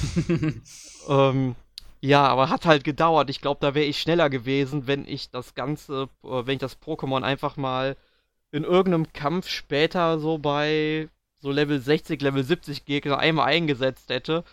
[1.08, 1.54] ähm,
[2.00, 3.30] ja, aber hat halt gedauert.
[3.30, 6.80] Ich glaube, da wäre ich schneller gewesen, wenn ich das Ganze, äh, wenn ich das
[6.80, 7.96] Pokémon einfach mal
[8.52, 11.08] in irgendeinem Kampf später so bei
[11.40, 14.44] so Level 60, Level 70 Gegner einmal eingesetzt hätte.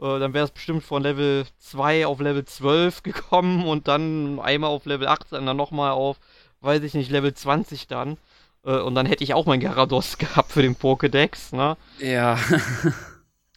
[0.00, 4.70] Äh, dann wäre es bestimmt von Level 2 auf Level 12 gekommen und dann einmal
[4.70, 6.18] auf Level 18, dann nochmal auf,
[6.60, 8.18] weiß ich nicht, Level 20 dann.
[8.64, 11.76] Äh, und dann hätte ich auch mein Garados gehabt für den Pokédex, ne?
[12.00, 12.38] Ja.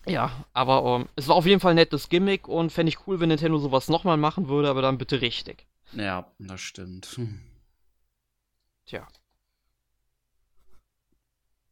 [0.06, 3.08] Ja, aber um, ähm, es war auf jeden Fall ein nettes Gimmick und fände ich
[3.08, 5.68] cool, wenn Nintendo sowas nochmal machen würde, aber dann bitte richtig.
[5.94, 7.20] Ja, das stimmt.
[8.86, 9.08] Tja.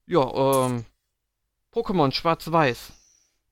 [0.06, 0.86] Ja, ähm,
[1.72, 2.94] Pokémon Schwarz-Weiß.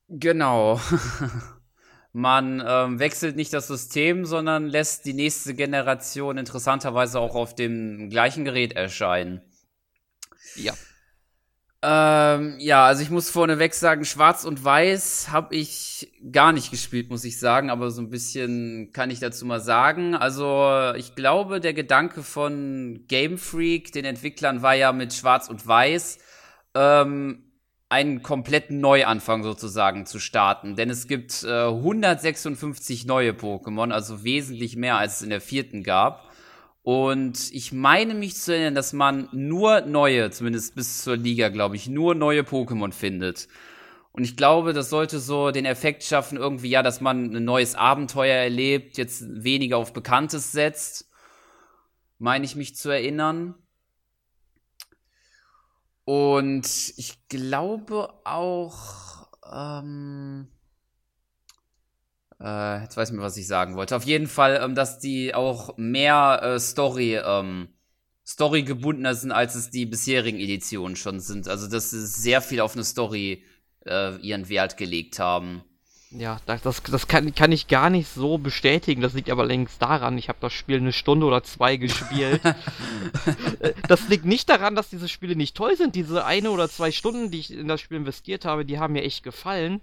[0.10, 0.80] Genau.
[2.13, 8.10] Man ähm, wechselt nicht das System, sondern lässt die nächste Generation interessanterweise auch auf dem
[8.10, 9.42] gleichen Gerät erscheinen.
[10.56, 10.74] Ja.
[11.84, 17.10] Ähm, ja, also ich muss vorneweg sagen, Schwarz und Weiß habe ich gar nicht gespielt,
[17.12, 20.16] muss ich sagen, aber so ein bisschen kann ich dazu mal sagen.
[20.16, 25.68] Also ich glaube, der Gedanke von Game Freak, den Entwicklern, war ja mit Schwarz und
[25.68, 26.18] Weiß
[26.74, 27.44] ähm,
[27.90, 30.76] einen kompletten Neuanfang sozusagen zu starten.
[30.76, 35.84] Denn es gibt äh, 156 neue Pokémon, also wesentlich mehr als es in der vierten
[35.84, 36.27] gab.
[36.88, 41.76] Und ich meine mich zu erinnern, dass man nur neue, zumindest bis zur Liga, glaube
[41.76, 43.50] ich, nur neue Pokémon findet.
[44.13, 47.76] Und ich glaube, das sollte so den Effekt schaffen, irgendwie, ja, dass man ein neues
[47.76, 51.12] Abenteuer erlebt, jetzt weniger auf Bekanntes setzt.
[52.19, 53.56] Meine ich mich zu erinnern.
[56.06, 60.47] Und ich glaube auch, ähm,
[62.41, 63.95] äh, jetzt weiß ich mir, was ich sagen wollte.
[63.95, 67.69] Auf jeden Fall, ähm, dass die auch mehr äh, Story, ähm,
[68.26, 71.47] Story gebundener sind, als es die bisherigen Editionen schon sind.
[71.47, 73.43] Also, dass sie sehr viel auf eine Story
[73.86, 75.63] äh, ihren Wert gelegt haben.
[76.12, 79.02] Ja, das, das, das kann, kann ich gar nicht so bestätigen.
[79.02, 82.41] Das liegt aber längst daran, ich habe das Spiel eine Stunde oder zwei gespielt.
[83.88, 85.95] Das liegt nicht daran, dass diese Spiele nicht toll sind.
[85.95, 89.04] Diese eine oder zwei Stunden, die ich in das Spiel investiert habe, die haben mir
[89.04, 89.82] echt gefallen.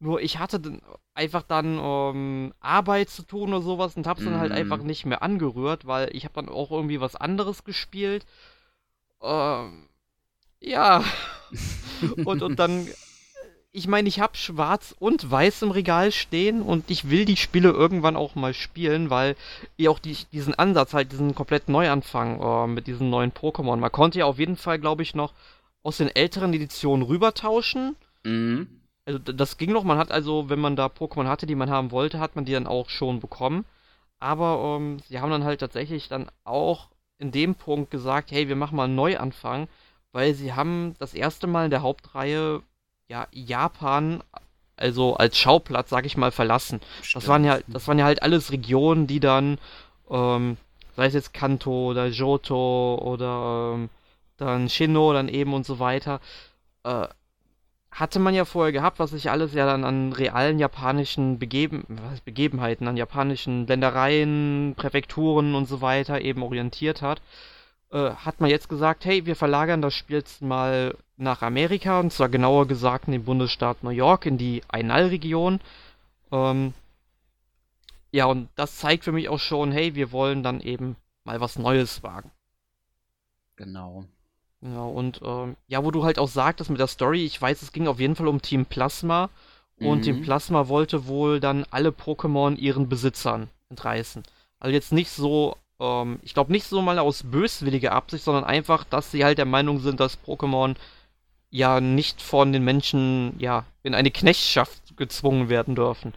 [0.00, 0.80] Nur ich hatte dann
[1.14, 4.86] einfach dann ähm, Arbeit zu tun oder sowas und hab's dann halt einfach mhm.
[4.86, 8.24] nicht mehr angerührt, weil ich habe dann auch irgendwie was anderes gespielt.
[9.20, 9.88] Ähm,
[10.60, 11.02] ja.
[12.24, 12.86] und, und dann,
[13.72, 17.70] ich meine, ich habe schwarz und weiß im Regal stehen und ich will die Spiele
[17.70, 19.34] irgendwann auch mal spielen, weil
[19.76, 23.76] ich auch die, diesen Ansatz, halt diesen kompletten Neuanfang äh, mit diesen neuen Pokémon.
[23.78, 25.34] Man konnte ja auf jeden Fall, glaube ich, noch
[25.82, 27.96] aus den älteren Editionen rübertauschen.
[28.22, 28.78] Mhm
[29.08, 31.90] also das ging noch, man hat also, wenn man da Pokémon hatte, die man haben
[31.90, 33.64] wollte, hat man die dann auch schon bekommen.
[34.20, 38.56] Aber ähm, sie haben dann halt tatsächlich dann auch in dem Punkt gesagt, hey, wir
[38.56, 39.66] machen mal einen Neuanfang,
[40.12, 42.62] weil sie haben das erste Mal in der Hauptreihe
[43.08, 44.22] ja Japan
[44.76, 46.80] also als Schauplatz, sag ich mal, verlassen.
[47.14, 49.58] Das waren ja, das waren ja halt alles Regionen, die dann,
[50.10, 50.58] ähm,
[50.96, 53.88] sei es jetzt Kanto oder Johto oder ähm,
[54.36, 56.20] dann Shino dann eben und so weiter,
[56.84, 57.08] äh,
[57.90, 61.84] hatte man ja vorher gehabt, was sich alles ja dann an realen japanischen Begeben
[62.24, 67.20] Begebenheiten, an japanischen Ländereien, Präfekturen und so weiter eben orientiert hat,
[67.90, 72.12] äh, hat man jetzt gesagt, hey, wir verlagern das Spiel jetzt mal nach Amerika, und
[72.12, 75.60] zwar genauer gesagt in den Bundesstaat New York, in die Ainal-Region.
[76.30, 76.74] Ähm,
[78.12, 81.58] ja, und das zeigt für mich auch schon, hey, wir wollen dann eben mal was
[81.58, 82.30] Neues wagen.
[83.56, 84.04] Genau.
[84.60, 87.72] Ja, und ähm, ja, wo du halt auch sagtest mit der Story, ich weiß, es
[87.72, 89.30] ging auf jeden Fall um Team Plasma.
[89.80, 90.02] Und mhm.
[90.02, 94.24] Team Plasma wollte wohl dann alle Pokémon ihren Besitzern entreißen.
[94.58, 98.82] Also jetzt nicht so, ähm, ich glaube nicht so mal aus böswilliger Absicht, sondern einfach,
[98.84, 100.74] dass sie halt der Meinung sind, dass Pokémon
[101.50, 106.12] ja nicht von den Menschen, ja, in eine Knechtschaft gezwungen werden dürfen.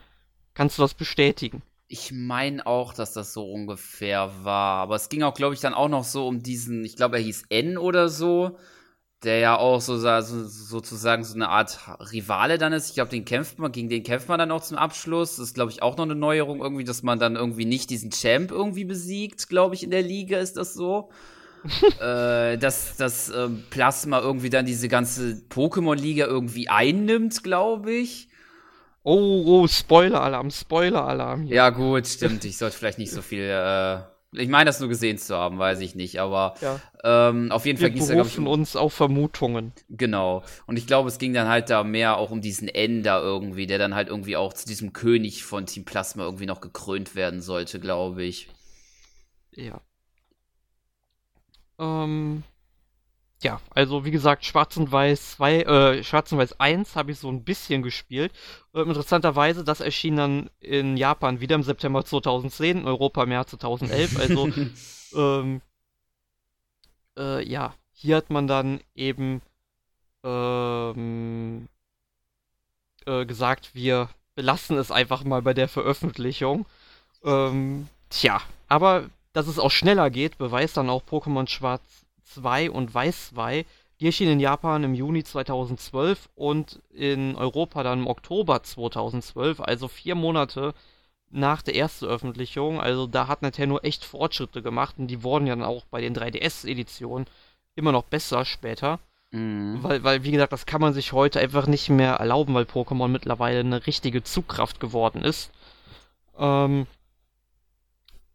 [0.56, 1.62] Kannst du das bestätigen?
[1.94, 4.78] Ich meine auch, dass das so ungefähr war.
[4.78, 7.22] Aber es ging auch, glaube ich, dann auch noch so um diesen, ich glaube, er
[7.22, 8.58] hieß N oder so,
[9.24, 11.80] der ja auch so, so sozusagen so eine Art
[12.14, 12.88] Rivale dann ist.
[12.88, 15.36] Ich glaube, den kämpft man, gegen den kämpft man dann auch zum Abschluss.
[15.36, 18.12] Das ist, glaube ich, auch noch eine Neuerung irgendwie, dass man dann irgendwie nicht diesen
[18.12, 21.10] Champ irgendwie besiegt, glaube ich, in der Liga ist das so.
[22.00, 28.30] äh, dass das äh, Plasma irgendwie dann diese ganze Pokémon-Liga irgendwie einnimmt, glaube ich.
[29.04, 31.48] Oh, oh, Spoiler-Alarm, Spoiler-Alarm.
[31.48, 32.46] Ja, gut, stimmt.
[32.46, 34.00] Ich sollte vielleicht nicht so viel äh,
[34.34, 36.80] Ich meine, das nur gesehen zu haben, weiß ich nicht, aber Ja.
[37.04, 39.74] ähm, auf jeden Fall ging es da, glaube ich, berufen um, uns auf Vermutungen.
[39.90, 40.44] Genau.
[40.68, 43.80] Und ich glaube, es ging dann halt da mehr auch um diesen Ender irgendwie, der
[43.80, 47.80] dann halt irgendwie auch zu diesem König von Team Plasma irgendwie noch gekrönt werden sollte,
[47.80, 48.50] glaube ich.
[49.56, 49.82] Ja.
[51.80, 52.44] Ähm,
[53.42, 57.20] ja, also wie gesagt, Schwarz und Weiß 2, äh, Schwarz und Weiß 1 habe ich
[57.20, 58.32] so ein bisschen gespielt.
[58.74, 63.52] Ähm, interessanterweise, das erschien dann in Japan wieder im September 2010, in Europa im März
[63.52, 64.20] 2011.
[64.20, 64.50] Also,
[65.16, 65.62] ähm,
[67.18, 69.42] äh, ja, hier hat man dann eben
[70.24, 71.68] ähm,
[73.06, 76.66] äh, gesagt, wir belassen es einfach mal bei der Veröffentlichung.
[77.24, 82.01] Ähm, tja, aber dass es auch schneller geht, beweist dann auch Pokémon Schwarz
[82.34, 83.66] 2 und Weiß 2.
[84.00, 89.88] Die erschienen in Japan im Juni 2012 und in Europa dann im Oktober 2012, also
[89.88, 90.74] vier Monate
[91.30, 92.82] nach der ersten Veröffentlichung.
[92.82, 96.16] Also da hat Nintendo echt Fortschritte gemacht und die wurden ja dann auch bei den
[96.16, 97.28] 3DS-Editionen
[97.76, 99.00] immer noch besser später.
[99.32, 99.80] Mhm.
[99.82, 103.08] Weil, weil, wie gesagt, das kann man sich heute einfach nicht mehr erlauben, weil Pokémon
[103.08, 105.52] mittlerweile eine richtige Zugkraft geworden ist.
[106.38, 106.86] Ähm,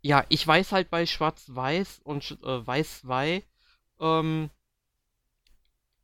[0.03, 3.43] ja, ich weiß halt bei Schwarz-Weiß und äh, Weiß-2
[4.01, 4.51] ähm,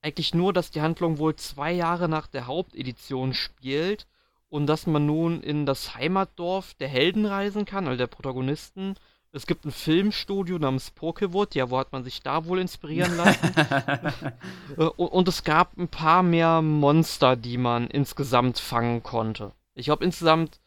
[0.02, 4.06] eigentlich nur, dass die Handlung wohl zwei Jahre nach der Hauptedition spielt
[4.48, 8.96] und dass man nun in das Heimatdorf der Helden reisen kann, also der Protagonisten.
[9.34, 13.54] Es gibt ein Filmstudio namens Pokewood, ja, wo hat man sich da wohl inspirieren lassen?
[14.78, 19.52] Äh, und, und es gab ein paar mehr Monster, die man insgesamt fangen konnte.
[19.74, 20.60] Ich glaube insgesamt,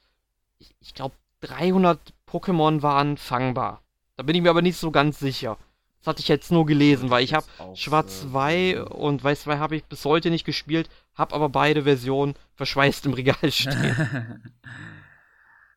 [0.59, 3.81] ich, ich glaube 300 Pokémon waren fangbar.
[4.15, 5.57] Da bin ich mir aber nicht so ganz sicher.
[6.05, 9.57] Das hatte ich jetzt nur gelesen, weil ich habe Schwarz äh, 2 und Weiß 2
[9.57, 14.43] habe ich bis heute nicht gespielt, habe aber beide Versionen verschweißt im Regal stehen.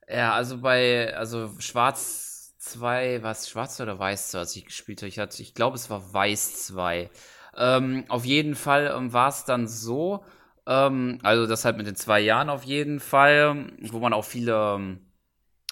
[0.06, 5.08] Ja, also bei, also Schwarz 2, was, Schwarz oder Weiß 2, als ich gespielt habe?
[5.08, 7.08] Ich, hatte, ich glaube, es war Weiß 2.
[7.56, 10.26] Ähm, auf jeden Fall ähm, war es dann so,
[10.66, 14.74] ähm, also das halt mit den zwei Jahren auf jeden Fall, wo man auch viele
[14.74, 15.07] ähm, äh,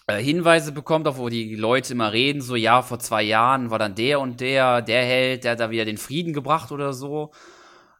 [0.08, 3.96] Hinweise bekommt, auch wo die Leute immer reden, so ja, vor zwei Jahren war dann
[3.96, 7.32] der und der, der Held, der hat da wieder den Frieden gebracht oder so.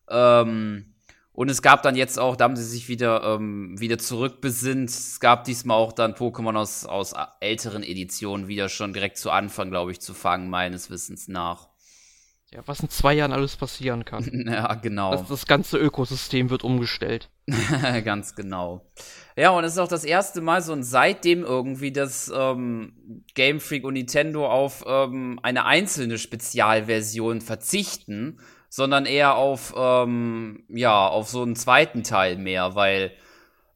[0.08, 0.94] Ähm,
[1.32, 4.88] und es gab dann jetzt auch, da haben sie sich wieder, ähm, wieder zurückbesinnt.
[4.88, 9.70] Es gab diesmal auch dann Pokémon aus, aus älteren Editionen wieder schon direkt zu Anfang,
[9.70, 11.68] glaube ich, zu fangen, meines Wissens nach.
[12.52, 14.46] Ja, was in zwei Jahren alles passieren kann.
[14.46, 15.12] ja, genau.
[15.12, 17.28] Das, das ganze Ökosystem wird umgestellt.
[18.04, 18.87] Ganz genau.
[19.37, 23.61] Ja, und es ist auch das erste Mal so und seitdem irgendwie, dass ähm, Game
[23.61, 31.28] Freak und Nintendo auf ähm, eine einzelne Spezialversion verzichten, sondern eher auf, ähm, ja, auf
[31.28, 33.12] so einen zweiten Teil mehr, weil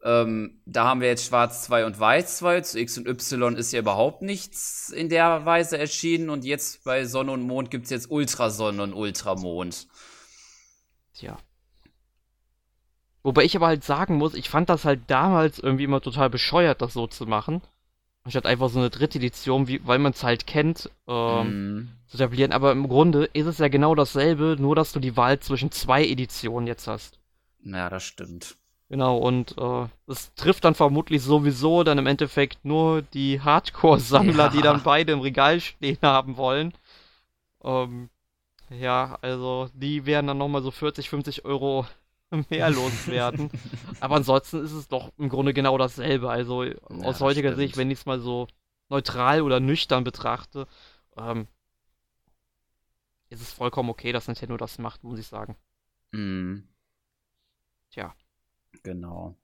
[0.02, 3.72] ähm, da haben wir jetzt Schwarz 2 und Weiß 2, zu X und Y ist
[3.72, 8.10] ja überhaupt nichts in der Weise erschienen und jetzt bei Sonne und Mond gibt's jetzt
[8.10, 9.88] Ultrasonne und Ultramond.
[11.14, 11.38] Tja.
[13.22, 16.80] Wobei ich aber halt sagen muss, ich fand das halt damals irgendwie immer total bescheuert,
[16.80, 17.60] das so zu machen.
[18.22, 21.88] Anstatt einfach so eine dritte Edition, wie, weil man es halt kennt, ähm, Mm.
[22.06, 22.52] zu etablieren.
[22.52, 26.06] Aber im Grunde ist es ja genau dasselbe, nur dass du die Wahl zwischen zwei
[26.06, 27.18] Editionen jetzt hast.
[27.62, 28.56] Ja, das stimmt.
[28.90, 34.56] Genau, und äh, das trifft dann vermutlich sowieso dann im Endeffekt nur die Hardcore-Sammler, die
[34.56, 34.62] Ja.
[34.64, 36.74] dann beide im Regal stehen haben wollen.
[37.62, 38.10] Ähm,
[38.68, 41.86] ja, also die werden dann nochmal so 40, 50 Euro
[42.50, 43.48] mehr loswerden.
[44.00, 46.28] Aber ansonsten ist es doch im Grunde genau dasselbe.
[46.28, 47.58] Also aus das heutiger stimmt.
[47.58, 48.48] Sicht, wenn ich es mal so
[48.88, 50.66] neutral oder nüchtern betrachte,
[51.16, 51.46] ähm,
[53.28, 55.54] ist es vollkommen okay, dass Nintendo das macht, muss ich sagen.
[56.10, 56.66] Mhm.
[57.90, 58.16] Tja.
[58.82, 59.36] Genau.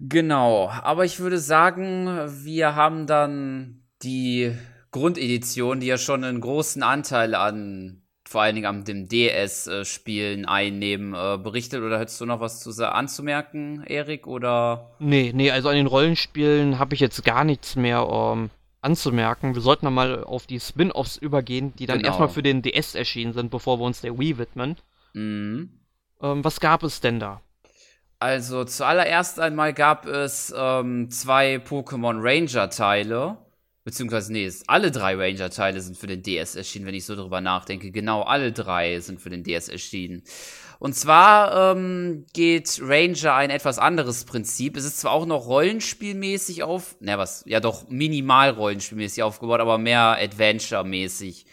[0.00, 2.06] Genau, aber ich würde sagen,
[2.44, 4.52] wir haben dann die
[4.90, 11.14] Grundedition, die ja schon einen großen Anteil an, vor allen Dingen an dem DS-Spielen einnehmen,
[11.14, 11.82] äh, berichtet.
[11.82, 14.26] Oder hättest du noch was zu anzumerken, Erik?
[14.26, 14.90] Oder?
[14.98, 19.54] Nee, nee, also an den Rollenspielen habe ich jetzt gar nichts mehr ähm, anzumerken.
[19.54, 22.08] Wir sollten dann mal auf die Spin-offs übergehen, die dann Genau.
[22.08, 24.76] erstmal für den DS erschienen sind, bevor wir uns der Wii widmen.
[25.12, 25.70] Mhm.
[26.22, 27.40] Ähm, was gab es denn da?
[28.18, 33.38] Also zuallererst einmal gab es ähm, zwei Pokémon Ranger-Teile.
[33.84, 37.90] Beziehungsweise, nee, alle drei Ranger-Teile sind für den DS erschienen, wenn ich so drüber nachdenke.
[37.90, 40.22] Genau, alle drei sind für den DS erschienen.
[40.78, 44.76] Und zwar ähm, geht Ranger ein etwas anderes Prinzip.
[44.76, 49.76] Es ist zwar auch noch rollenspielmäßig auf, na was, ja doch minimal rollenspielmäßig aufgebaut, aber
[49.76, 51.44] mehr Adventure-mäßig.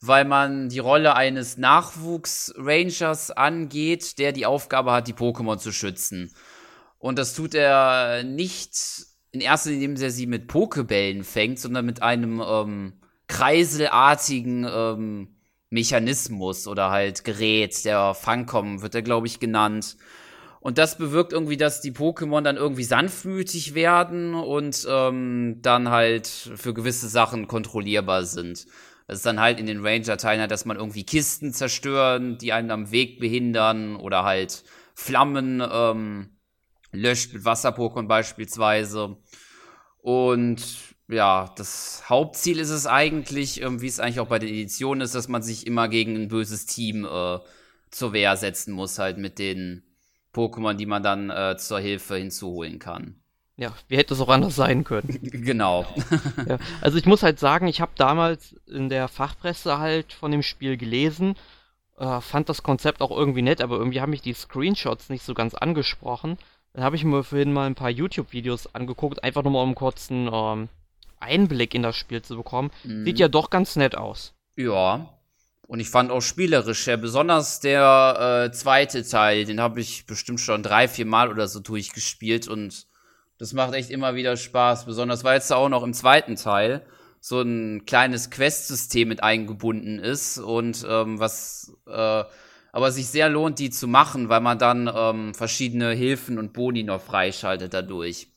[0.00, 6.34] Weil man die Rolle eines Nachwuchs-Rangers angeht, der die Aufgabe hat, die Pokémon zu schützen.
[6.98, 11.86] Und das tut er nicht in erster Linie, indem er sie mit Pokebällen fängt, sondern
[11.86, 15.36] mit einem ähm, kreiselartigen ähm,
[15.70, 19.96] Mechanismus oder halt Gerät, der Fangkommen wird er, glaube ich, genannt.
[20.60, 26.26] Und das bewirkt irgendwie, dass die Pokémon dann irgendwie sanftmütig werden und ähm, dann halt
[26.26, 28.66] für gewisse Sachen kontrollierbar sind.
[29.10, 32.70] Das ist dann halt in den Ranger-Teilen halt, dass man irgendwie Kisten zerstören, die einen
[32.70, 34.62] am Weg behindern oder halt
[34.94, 36.36] Flammen ähm,
[36.92, 39.16] löscht mit Wasser-Pokémon beispielsweise.
[39.98, 40.62] Und
[41.08, 45.16] ja, das Hauptziel ist es eigentlich, ähm, wie es eigentlich auch bei den Editionen ist,
[45.16, 47.40] dass man sich immer gegen ein böses Team äh,
[47.90, 49.82] zur Wehr setzen muss, halt mit den
[50.32, 53.20] Pokémon, die man dann äh, zur Hilfe hinzuholen kann.
[53.60, 55.18] Ja, wie hätte es auch anders sein können?
[55.22, 55.84] genau.
[56.48, 60.42] ja, also ich muss halt sagen, ich habe damals in der Fachpresse halt von dem
[60.42, 61.36] Spiel gelesen,
[61.98, 65.34] äh, fand das Konzept auch irgendwie nett, aber irgendwie haben mich die Screenshots nicht so
[65.34, 66.38] ganz angesprochen.
[66.72, 69.74] Dann habe ich mir vorhin mal ein paar YouTube-Videos angeguckt, einfach nur mal um einen
[69.74, 70.70] kurzen ähm,
[71.18, 72.70] Einblick in das Spiel zu bekommen.
[72.84, 73.04] Mhm.
[73.04, 74.32] Sieht ja doch ganz nett aus.
[74.56, 75.20] Ja,
[75.66, 80.40] und ich fand auch spielerisch, ja, besonders der äh, zweite Teil, den habe ich bestimmt
[80.40, 82.86] schon drei, vier Mal oder so durchgespielt und
[83.40, 84.84] das macht echt immer wieder Spaß.
[84.84, 86.84] Besonders weil es da auch noch im zweiten Teil
[87.20, 92.24] so ein kleines Quest-System mit eingebunden ist und ähm, was äh,
[92.72, 96.82] aber sich sehr lohnt, die zu machen, weil man dann ähm, verschiedene Hilfen und Boni
[96.82, 98.28] noch freischaltet dadurch.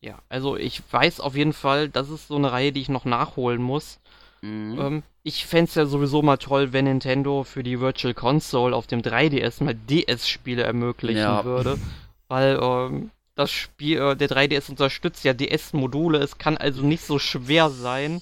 [0.00, 3.04] Ja, also ich weiß auf jeden Fall, das ist so eine Reihe, die ich noch
[3.04, 3.98] nachholen muss.
[4.42, 4.78] Mhm.
[4.78, 8.86] Ähm, ich fände es ja sowieso mal toll, wenn Nintendo für die Virtual Console auf
[8.86, 11.44] dem 3DS mal DS-Spiele ermöglichen ja.
[11.44, 11.78] würde.
[12.28, 16.18] Weil ähm, das Spiel, äh, der 3DS unterstützt ja DS-Module.
[16.18, 18.20] Es kann also nicht so schwer sein,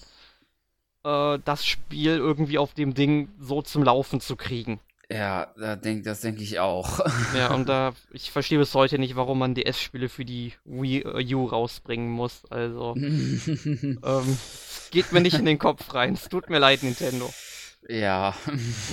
[1.04, 4.78] äh, das Spiel irgendwie auf dem Ding so zum Laufen zu kriegen.
[5.08, 7.00] Ja, da denk, das denke ich auch.
[7.34, 11.46] Ja, und da, ich verstehe bis heute nicht, warum man DS-Spiele für die Wii U
[11.46, 12.42] rausbringen muss.
[12.50, 14.38] Also, ähm,
[14.90, 16.12] geht mir nicht in den Kopf rein.
[16.12, 17.32] Es tut mir leid, Nintendo.
[17.88, 18.34] Ja.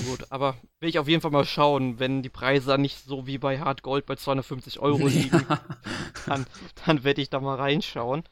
[0.07, 3.25] Gut, aber will ich auf jeden Fall mal schauen, wenn die Preise dann nicht so
[3.25, 5.59] wie bei Hard Gold bei 250 Euro liegen, ja.
[6.27, 6.45] dann,
[6.85, 8.23] dann werde ich da mal reinschauen.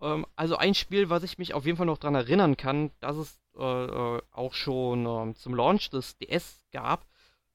[0.00, 3.16] Ähm, also ein Spiel, was ich mich auf jeden Fall noch dran erinnern kann, dass
[3.16, 7.04] es äh, äh, auch schon äh, zum Launch des DS gab,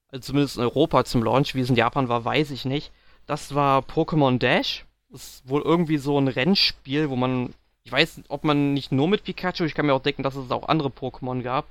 [0.08, 2.92] also zumindest in Europa zum Launch, wie es in Japan war, weiß ich nicht.
[3.26, 4.86] Das war Pokémon Dash.
[5.10, 7.54] Das ist wohl irgendwie so ein Rennspiel, wo man,
[7.84, 10.50] ich weiß, ob man nicht nur mit Pikachu, ich kann mir auch denken, dass es
[10.50, 11.66] auch andere Pokémon gab,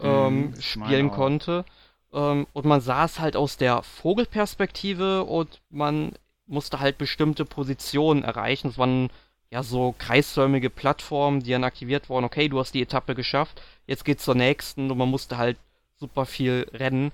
[0.00, 1.64] ähm, mm, spielen konnte.
[2.12, 6.12] Ähm, und man saß halt aus der Vogelperspektive und man
[6.46, 8.68] musste halt bestimmte Positionen erreichen.
[8.68, 9.10] Es waren
[9.50, 12.24] ja so kreisförmige Plattformen, die dann aktiviert wurden.
[12.24, 15.56] Okay, du hast die Etappe geschafft, jetzt geht's zur nächsten und man musste halt
[15.98, 17.12] super viel rennen.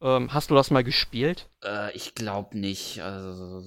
[0.00, 1.48] Ähm, hast du das mal gespielt?
[1.62, 3.00] Äh, ich glaube nicht.
[3.02, 3.62] Also,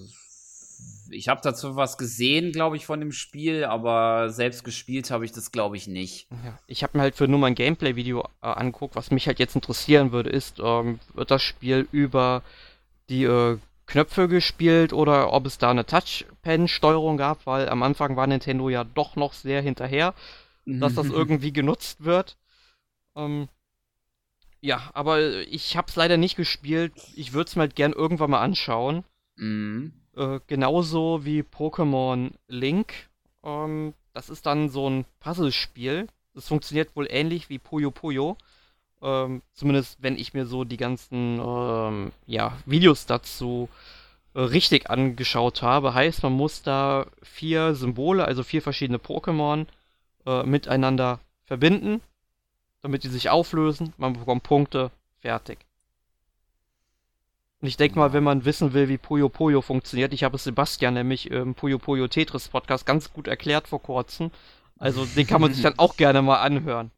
[1.13, 5.31] ich habe dazu was gesehen, glaube ich, von dem Spiel, aber selbst gespielt habe ich
[5.31, 6.27] das, glaube ich, nicht.
[6.43, 8.95] Ja, ich habe mir halt für nur mein Gameplay-Video äh, angeguckt.
[8.95, 12.41] Was mich halt jetzt interessieren würde, ist, ähm, wird das Spiel über
[13.09, 18.27] die äh, Knöpfe gespielt oder ob es da eine Touchpen-Steuerung gab, weil am Anfang war
[18.27, 20.13] Nintendo ja doch noch sehr hinterher,
[20.65, 22.37] dass das irgendwie genutzt wird.
[23.15, 23.49] Ähm,
[24.61, 26.93] ja, aber ich hab's leider nicht gespielt.
[27.15, 29.03] Ich würde es mir halt gern irgendwann mal anschauen.
[29.35, 29.91] Mhm.
[30.15, 32.93] Äh, genauso wie Pokémon Link.
[33.43, 36.07] Ähm, das ist dann so ein Puzzlespiel.
[36.33, 38.37] Das funktioniert wohl ähnlich wie Puyo Puyo.
[39.01, 43.69] Ähm, zumindest wenn ich mir so die ganzen ähm, ja, Videos dazu
[44.33, 45.93] äh, richtig angeschaut habe.
[45.93, 49.67] Heißt, man muss da vier Symbole, also vier verschiedene Pokémon,
[50.25, 52.01] äh, miteinander verbinden
[52.83, 53.93] damit die sich auflösen.
[53.97, 55.57] Man bekommt Punkte, fertig.
[57.63, 60.43] Und ich denke mal, wenn man wissen will, wie Puyo Puyo funktioniert, ich habe es
[60.43, 64.31] Sebastian nämlich im Puyo Puyo Tetris Podcast ganz gut erklärt vor kurzem.
[64.77, 66.91] Also den kann man sich dann auch gerne mal anhören.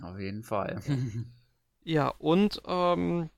[0.00, 0.80] Auf jeden Fall.
[1.84, 3.28] ja, und ähm,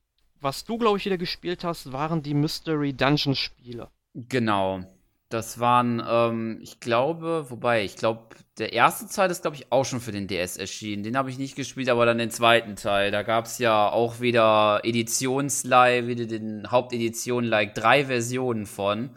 [0.41, 3.91] was du, glaube ich, wieder gespielt hast, waren die Mystery Dungeon Spiele.
[4.15, 4.85] Genau.
[5.29, 9.85] Das waren, ähm, ich glaube, wobei, ich glaube, der erste Teil ist, glaube ich, auch
[9.85, 11.03] schon für den DS erschienen.
[11.03, 13.11] Den habe ich nicht gespielt, aber dann den zweiten Teil.
[13.11, 19.11] Da gab es ja auch wieder Editionslei, wieder den Hauptedition-like drei Versionen von.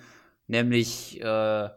[0.47, 1.69] Nämlich äh,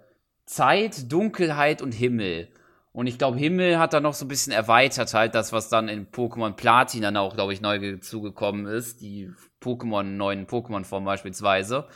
[0.47, 2.49] Zeit, Dunkelheit und Himmel.
[2.93, 5.89] Und ich glaube, Himmel hat da noch so ein bisschen erweitert, halt das, was dann
[5.89, 9.01] in Pokémon Platin dann auch, glaube ich, neu zugekommen ist.
[9.01, 11.87] Die Pokémon, neuen Pokémon-Formen beispielsweise.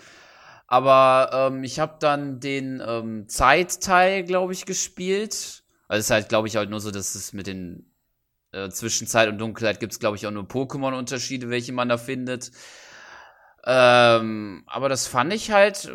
[0.69, 5.65] Aber ähm, ich habe dann den ähm, Zeitteil, glaube ich, gespielt.
[5.89, 7.91] Also es ist halt, glaube ich, halt nur so, dass es mit den
[8.53, 11.97] äh, zwischen Zeit und Dunkelheit gibt es, glaube ich, auch nur Pokémon-Unterschiede, welche man da
[11.97, 12.53] findet.
[13.65, 15.91] Ähm, aber das fand ich halt,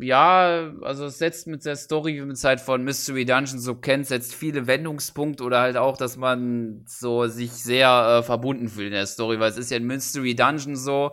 [0.00, 3.74] ja, also es setzt mit der Story, wie man es halt von Mystery Dungeon so
[3.74, 8.88] kennt, setzt viele Wendungspunkte oder halt auch, dass man so sich sehr äh, verbunden fühlt
[8.88, 11.12] in der Story, weil es ist ja in Mystery Dungeon so,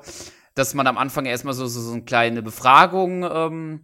[0.55, 3.83] dass man am Anfang erstmal so, so, so eine kleine Befragung ähm,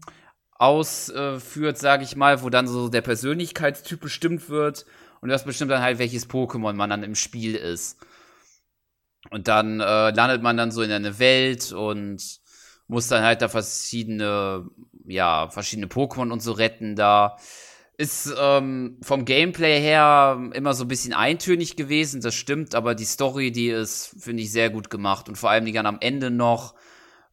[0.51, 4.86] ausführt, sage ich mal, wo dann so der Persönlichkeitstyp bestimmt wird
[5.19, 7.97] und das bestimmt dann halt, welches Pokémon man dann im Spiel ist.
[9.30, 12.39] Und dann äh, landet man dann so in eine Welt und
[12.88, 14.67] muss dann halt da verschiedene,
[15.05, 17.38] ja, verschiedene Pokémon und so retten da.
[18.02, 23.06] Ist ähm, vom Gameplay her immer so ein bisschen eintönig gewesen, das stimmt, aber die
[23.06, 26.32] Story, die ist, finde ich, sehr gut gemacht und vor allem die dann am Ende
[26.32, 26.74] noch,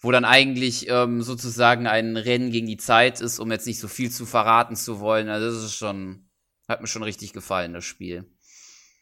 [0.01, 3.89] wo dann eigentlich ähm, sozusagen ein Rennen gegen die Zeit ist, um jetzt nicht so
[3.89, 5.31] viel zu verraten zu wollen.
[5.31, 6.29] Also das ist schon,
[6.69, 8.31] hat mir schon richtig gefallen, das Spiel.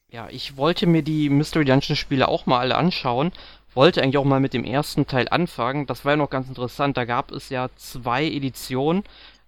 [0.09, 3.33] Ja, ich wollte mir die Mystery Dungeon Spiele auch mal alle anschauen.
[3.75, 5.87] Wollte eigentlich auch mal mit dem ersten Teil anfangen.
[5.87, 6.97] Das war ja noch ganz interessant.
[6.97, 9.03] Da gab es ja zwei Editionen.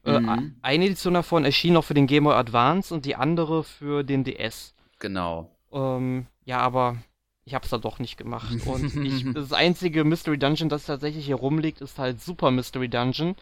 [0.08, 0.28] Äh, mhm.
[0.28, 4.02] Äh, eine Edition davon erschien noch für den Game Boy Advance und die andere für
[4.02, 4.74] den DS.
[4.98, 5.50] Genau.
[5.72, 6.96] Ähm, ja, aber
[7.44, 8.54] ich habe es da doch nicht gemacht.
[8.66, 13.36] Und ich, das einzige Mystery Dungeon, das tatsächlich hier rumliegt, ist halt Super Mystery Dungeon.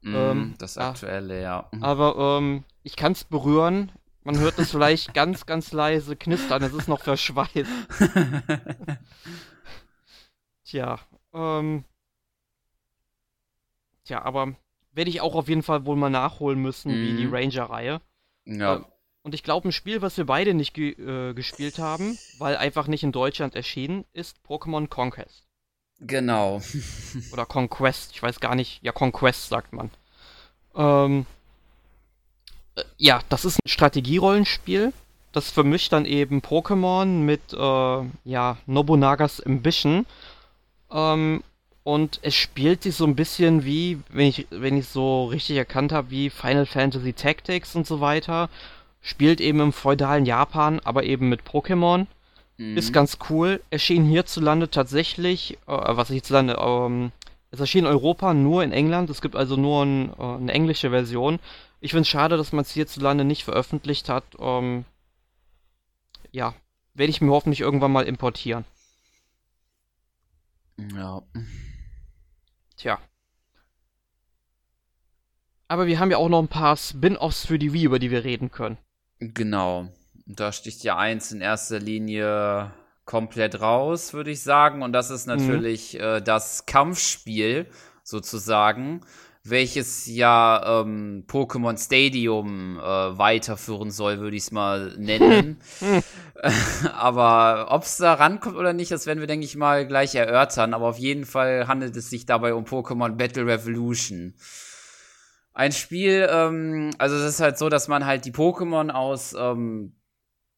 [0.00, 1.68] Mm, ähm, das aktuelle, ja.
[1.80, 3.92] Aber ähm, ich kann es berühren.
[4.24, 6.62] Man hört es vielleicht ganz, ganz leise knistern.
[6.62, 7.70] Es ist noch verschweißt.
[10.64, 10.98] Tja,
[11.32, 11.84] ähm.
[14.04, 14.56] Tja, aber
[14.92, 17.02] werde ich auch auf jeden Fall wohl mal nachholen müssen, mhm.
[17.02, 17.34] wie die mhm.
[17.34, 18.00] Ranger-Reihe.
[18.44, 18.76] Ja.
[18.76, 18.80] Äh,
[19.22, 22.88] und ich glaube, ein Spiel, was wir beide nicht ge äh, gespielt haben, weil einfach
[22.88, 25.46] nicht in Deutschland erschienen, ist Pokémon Conquest.
[26.00, 26.60] Genau.
[27.32, 28.82] Oder Conquest, ich weiß gar nicht.
[28.82, 29.90] Ja, Conquest sagt man.
[30.74, 31.26] Ähm,
[32.74, 34.92] äh, ja, das ist ein Strategierollenspiel.
[35.30, 40.04] Das vermischt dann eben Pokémon mit äh, ja, Nobunagas Ambition.
[40.90, 41.42] Ähm,
[41.84, 45.92] und es spielt sich so ein bisschen wie, wenn ich wenn ich so richtig erkannt
[45.92, 48.48] habe, wie Final Fantasy Tactics und so weiter.
[49.00, 52.06] Spielt eben im feudalen Japan, aber eben mit Pokémon.
[52.56, 52.76] Mhm.
[52.76, 53.60] Ist ganz cool.
[53.70, 57.10] Erschien hierzulande tatsächlich, äh, was hierzulande, ähm,
[57.50, 59.10] es erschien in Europa nur in England.
[59.10, 61.40] Es gibt also nur ein, äh, eine englische Version.
[61.80, 64.24] Ich finde es schade, dass man es hierzulande nicht veröffentlicht hat.
[64.38, 64.84] Ähm,
[66.30, 66.54] ja,
[66.94, 68.64] werde ich mir hoffentlich irgendwann mal importieren.
[70.94, 71.22] Ja.
[72.82, 72.98] Tja.
[75.68, 78.24] Aber wir haben ja auch noch ein paar Spin-offs für die Wii, über die wir
[78.24, 78.76] reden können.
[79.20, 79.86] Genau.
[80.26, 82.72] Da sticht ja eins in erster Linie
[83.04, 84.82] komplett raus, würde ich sagen.
[84.82, 85.36] Und das ist mhm.
[85.36, 86.00] natürlich mhm.
[86.00, 87.70] äh, das Kampfspiel
[88.02, 89.02] sozusagen
[89.44, 95.60] welches ja ähm, Pokémon Stadium äh, weiterführen soll, würde ich es mal nennen.
[96.92, 100.74] Aber ob es da rankommt oder nicht, das werden wir, denke ich mal, gleich erörtern.
[100.74, 104.34] Aber auf jeden Fall handelt es sich dabei um Pokémon Battle Revolution.
[105.54, 109.94] Ein Spiel, ähm, also es ist halt so, dass man halt die Pokémon aus ähm,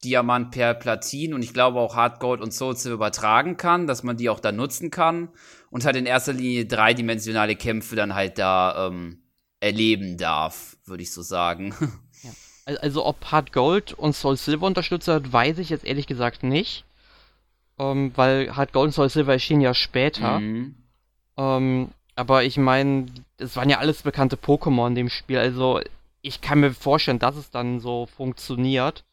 [0.04, 4.02] Diamant per Platin und ich glaube auch Hard Gold und Soul Silver übertragen kann, dass
[4.02, 5.30] man die auch da nutzen kann
[5.74, 9.18] und halt in erster Linie dreidimensionale Kämpfe dann halt da ähm,
[9.58, 11.74] erleben darf, würde ich so sagen.
[12.66, 12.76] Ja.
[12.78, 16.86] Also ob Hard Gold und Soul Silver unterstützt hat, weiß ich jetzt ehrlich gesagt nicht.
[17.78, 20.40] Ähm, weil Hard Gold und Soul Silver erschienen ja später.
[20.40, 20.74] Mhm.
[21.36, 25.36] Ähm, aber ich meine, es waren ja alles bekannte Pokémon in dem Spiel.
[25.36, 25.82] Also
[26.22, 29.04] ich kann mir vorstellen, dass es dann so funktioniert,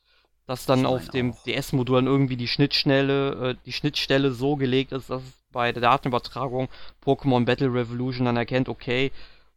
[0.48, 5.10] dass dann auf dem DS-Modul dann irgendwie die Schnittstelle, äh, die Schnittstelle so gelegt ist,
[5.10, 6.70] dass es bei der Datenübertragung
[7.04, 9.12] Pokémon Battle Revolution dann erkennt, okay,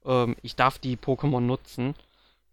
[0.05, 1.95] ähm, ich darf die Pokémon nutzen.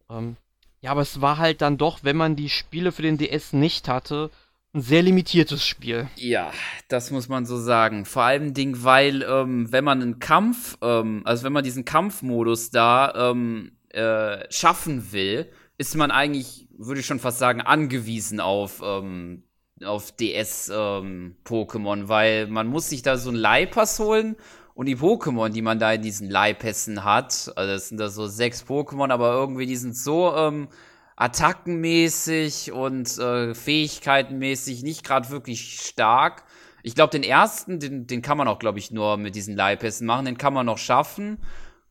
[0.10, 0.38] Ähm,
[0.82, 3.88] ja, aber es war halt dann doch, wenn man die Spiele für den DS nicht
[3.88, 4.32] hatte,
[4.74, 6.08] ein sehr limitiertes Spiel.
[6.16, 6.52] Ja,
[6.88, 8.06] das muss man so sagen.
[8.06, 12.72] Vor allem Ding, weil ähm, wenn man einen Kampf, ähm, also wenn man diesen Kampfmodus
[12.72, 18.82] da ähm, äh, schaffen will, ist man eigentlich, würde ich schon fast sagen, angewiesen auf
[18.84, 19.44] ähm,
[19.84, 24.36] auf DS-Pokémon, ähm, weil man muss sich da so einen Leihpass holen
[24.74, 28.28] und die Pokémon, die man da in diesen Leihpässen hat, also das sind da so
[28.28, 30.70] sechs Pokémon, aber irgendwie die sind so ähm,
[31.16, 36.44] attackenmäßig und äh, fähigkeitenmäßig nicht gerade wirklich stark.
[36.84, 40.08] Ich glaube, den ersten, den, den kann man auch, glaube ich, nur mit diesen Leihpässen
[40.08, 41.38] machen, den kann man noch schaffen.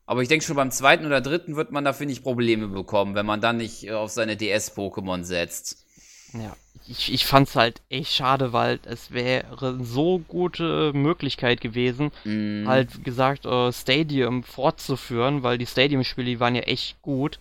[0.04, 3.26] Aber ich denke schon beim zweiten oder dritten wird man dafür nicht Probleme bekommen, wenn
[3.26, 5.86] man dann nicht äh, auf seine DS-Pokémon setzt.
[6.32, 6.56] Ja,
[6.90, 12.66] ich, ich fand's halt echt schade, weil es wäre so gute Möglichkeit gewesen, mm.
[12.66, 17.38] halt gesagt, äh, Stadium fortzuführen, weil die Stadium-Spiele waren ja echt gut.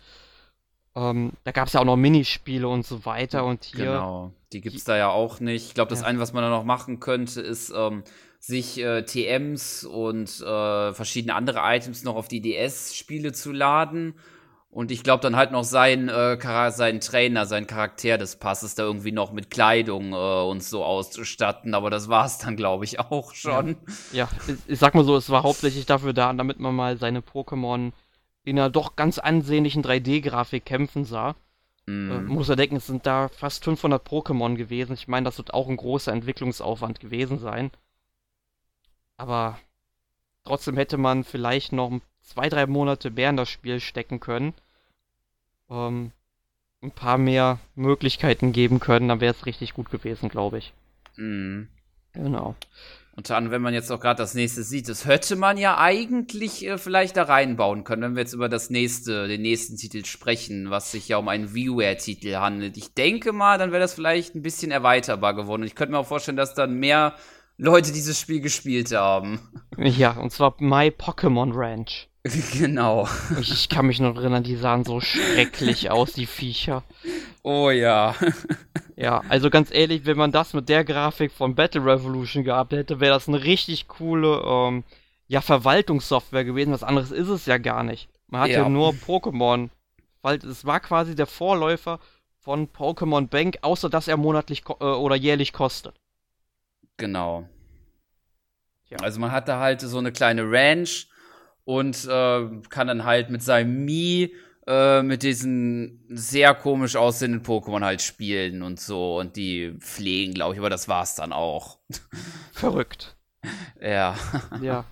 [0.96, 3.86] Ähm, da gab es ja auch noch Minispiele und so weiter und hier.
[3.86, 5.68] Genau, die gibt es da ja auch nicht.
[5.68, 6.08] Ich glaube, das ja.
[6.08, 8.04] eine, was man da noch machen könnte, ist ähm,
[8.40, 14.14] sich äh, TMs und äh, verschiedene andere Items noch auf die DS-Spiele zu laden.
[14.72, 16.38] Und ich glaube dann halt noch sein, äh,
[16.72, 21.74] seinen Trainer, seinen Charakter des Passes da irgendwie noch mit Kleidung äh, und so auszustatten.
[21.74, 23.78] Aber das war es dann, glaube ich, auch schon.
[24.12, 24.28] Ja.
[24.28, 27.94] ja, ich sag mal so, es war hauptsächlich dafür da, damit man mal seine Pokémon
[28.44, 31.36] in einer doch ganz ansehnlichen 3D-Grafik kämpfen sah.
[31.88, 32.12] Mm.
[32.12, 34.94] Äh, muss er denken, es sind da fast 500 Pokémon gewesen.
[34.94, 37.72] Ich meine, das wird auch ein großer Entwicklungsaufwand gewesen sein.
[39.18, 39.58] Aber
[40.44, 42.00] trotzdem hätte man vielleicht noch
[42.30, 44.54] zwei, drei Monate mehr in das Spiel stecken können.
[45.70, 46.12] Ähm,
[46.82, 50.74] ein paar mehr Möglichkeiten geben können, dann wäre es richtig gut gewesen, glaube ich.
[51.18, 51.64] Mm.
[52.14, 52.56] Genau.
[53.16, 56.66] Und dann, wenn man jetzt auch gerade das nächste sieht, das hätte man ja eigentlich
[56.66, 60.70] äh, vielleicht da reinbauen können, wenn wir jetzt über das nächste, den nächsten Titel sprechen,
[60.70, 62.78] was sich ja um einen WiiWare-Titel handelt.
[62.78, 65.64] Ich denke mal, dann wäre das vielleicht ein bisschen erweiterbar geworden.
[65.64, 67.14] Und ich könnte mir auch vorstellen, dass dann mehr
[67.58, 69.42] Leute dieses Spiel gespielt haben.
[69.78, 72.09] Ja, und zwar My Pokémon Ranch.
[72.54, 73.08] Genau.
[73.40, 76.84] Ich, ich, kann mich noch erinnern, die sahen so schrecklich aus, die Viecher.
[77.44, 78.16] Oh ja.
[78.96, 83.00] Ja, also ganz ehrlich, wenn man das mit der Grafik von Battle Revolution gehabt hätte,
[83.00, 84.84] wäre das eine richtig coole, ähm,
[85.26, 86.74] ja, Verwaltungssoftware gewesen.
[86.74, 88.10] Was anderes ist es ja gar nicht.
[88.28, 89.70] Man hat ja, ja nur Pokémon.
[90.22, 92.02] Weil es war quasi der Vorläufer
[92.40, 95.96] von Pokémon Bank, außer dass er monatlich äh, oder jährlich kostet.
[96.98, 97.48] Genau.
[98.90, 98.98] Ja.
[98.98, 101.08] Also man hatte halt so eine kleine Ranch
[101.66, 104.34] und äh, kann dann halt mit seinem Mii
[104.68, 110.54] äh, mit diesen sehr komisch aussehenden Pokémon halt spielen und so und die pflegen, glaube
[110.54, 111.80] ich, aber das war's dann auch.
[112.54, 113.18] Verrückt.
[113.82, 114.16] ja.
[114.62, 114.86] Ja.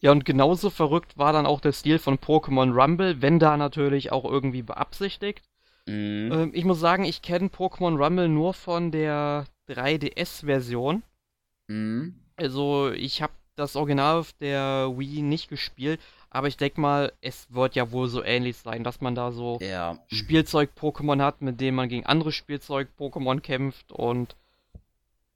[0.00, 4.12] Ja, und genauso verrückt war dann auch der Stil von Pokémon Rumble, wenn da natürlich
[4.12, 5.48] auch irgendwie beabsichtigt.
[5.86, 6.30] Mhm.
[6.30, 11.02] Ähm, ich muss sagen, ich kenne Pokémon Rumble nur von der 3DS-Version.
[11.68, 12.20] Mhm.
[12.36, 16.00] Also, ich habe das Original auf der Wii nicht gespielt,
[16.30, 19.58] aber ich denke mal, es wird ja wohl so ähnlich sein, dass man da so
[19.60, 19.98] ja.
[20.08, 24.36] Spielzeug-Pokémon hat, mit denen man gegen andere Spielzeug-Pokémon kämpft und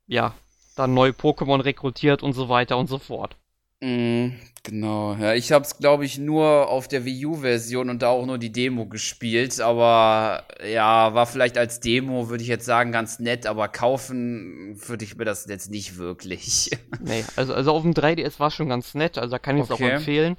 [0.06, 0.34] ja,
[0.74, 3.36] dann neue Pokémon rekrutiert und so weiter und so fort.
[3.80, 4.30] Mm,
[4.64, 8.26] genau, ja, ich habe es glaube ich nur auf der Wii U-Version und da auch
[8.26, 13.20] nur die Demo gespielt, aber ja, war vielleicht als Demo, würde ich jetzt sagen, ganz
[13.20, 16.70] nett, aber kaufen würde ich mir das jetzt nicht wirklich.
[17.00, 19.70] Nee, also, also auf dem 3DS war schon ganz nett, also da kann ich es
[19.70, 19.84] okay.
[19.84, 20.36] auch empfehlen.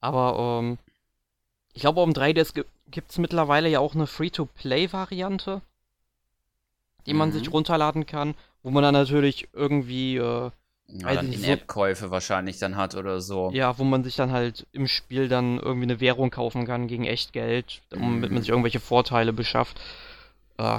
[0.00, 0.78] Aber ähm,
[1.72, 5.62] ich glaube, um 3DS gibt es mittlerweile ja auch eine Free-to-Play-Variante,
[7.06, 7.18] die mhm.
[7.18, 7.52] man sich mhm.
[7.52, 10.50] runterladen kann, wo man dann natürlich irgendwie äh,
[10.92, 13.50] ja, dann In-App-Käufe so, wahrscheinlich dann hat oder so.
[13.52, 17.04] Ja, wo man sich dann halt im Spiel dann irgendwie eine Währung kaufen kann gegen
[17.04, 18.34] Echtgeld, damit mhm.
[18.34, 19.80] man sich irgendwelche Vorteile beschafft.
[20.58, 20.78] Äh,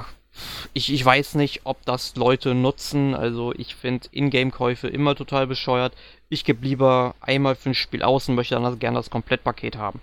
[0.73, 3.13] ich, ich weiß nicht, ob das Leute nutzen.
[3.15, 5.93] Also ich finde Ingame-Käufe immer total bescheuert.
[6.29, 9.75] Ich gebe lieber einmal für ein Spiel aus und möchte dann also gerne das Komplettpaket
[9.77, 10.01] haben.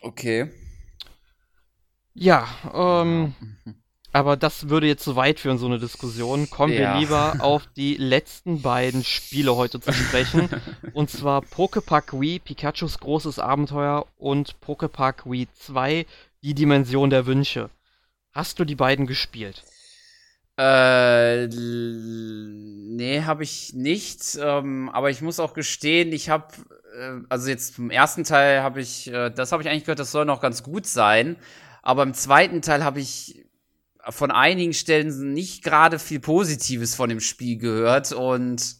[0.00, 0.50] Okay.
[2.14, 3.34] Ja, ähm,
[4.14, 6.48] aber das würde jetzt zu weit führen, so eine Diskussion.
[6.48, 6.94] Kommen ja.
[6.94, 10.48] wir lieber auf die letzten beiden Spiele heute zu sprechen.
[10.92, 16.06] und zwar Pokepack Wii, Pikachus großes Abenteuer und Pokepack Wii 2,
[16.44, 17.70] die Dimension der Wünsche.
[18.32, 19.64] Hast du die beiden gespielt?
[20.56, 24.38] Äh, nee, habe ich nicht.
[24.40, 26.54] Ähm, aber ich muss auch gestehen, ich habe,
[26.96, 30.12] äh, also jetzt zum ersten Teil habe ich, äh, das habe ich eigentlich gehört, das
[30.12, 31.34] soll noch ganz gut sein.
[31.82, 33.43] Aber im zweiten Teil habe ich
[34.10, 38.76] von einigen Stellen nicht gerade viel Positives von dem Spiel gehört und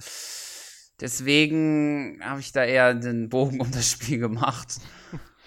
[1.00, 4.80] deswegen habe ich da eher den Bogen um das Spiel gemacht.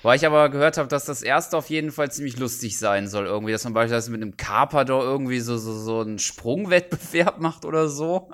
[0.03, 3.25] Weil ich aber gehört habe, dass das erste auf jeden Fall ziemlich lustig sein soll.
[3.25, 7.89] Irgendwie, dass man beispielsweise mit einem Carpador irgendwie so, so, so einen Sprungwettbewerb macht oder
[7.89, 8.29] so.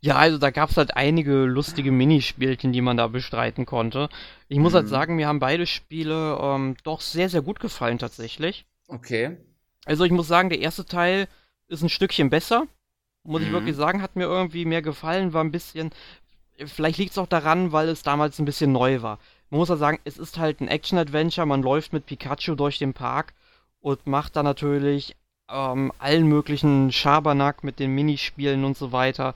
[0.00, 4.08] Ja, also da gab es halt einige lustige Minispielchen, die man da bestreiten konnte.
[4.48, 4.90] Ich muss halt mhm.
[4.90, 8.64] halt sagen, mir haben beide Spiele ähm, doch sehr, sehr gut gefallen tatsächlich.
[8.88, 9.36] Okay.
[9.84, 11.28] Also ich muss sagen, der erste Teil
[11.68, 12.66] ist ein Stückchen besser.
[13.24, 13.46] Muss mhm.
[13.46, 15.90] ich wirklich sagen, hat mir irgendwie mehr gefallen, war ein bisschen.
[16.66, 19.18] Vielleicht liegt es auch daran, weil es damals ein bisschen neu war
[19.52, 21.46] man muss ja sagen, es ist halt ein Action-Adventure.
[21.46, 23.34] Man läuft mit Pikachu durch den Park
[23.80, 25.14] und macht da natürlich
[25.50, 29.34] ähm, allen möglichen Schabernack mit den Minispielen und so weiter.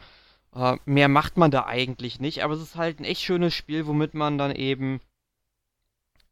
[0.55, 3.87] Äh, mehr macht man da eigentlich nicht, aber es ist halt ein echt schönes Spiel,
[3.87, 5.01] womit man dann eben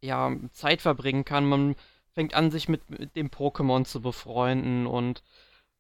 [0.01, 1.45] ja Zeit verbringen kann.
[1.45, 1.75] Man
[2.15, 5.23] fängt an, sich mit, mit dem Pokémon zu befreunden und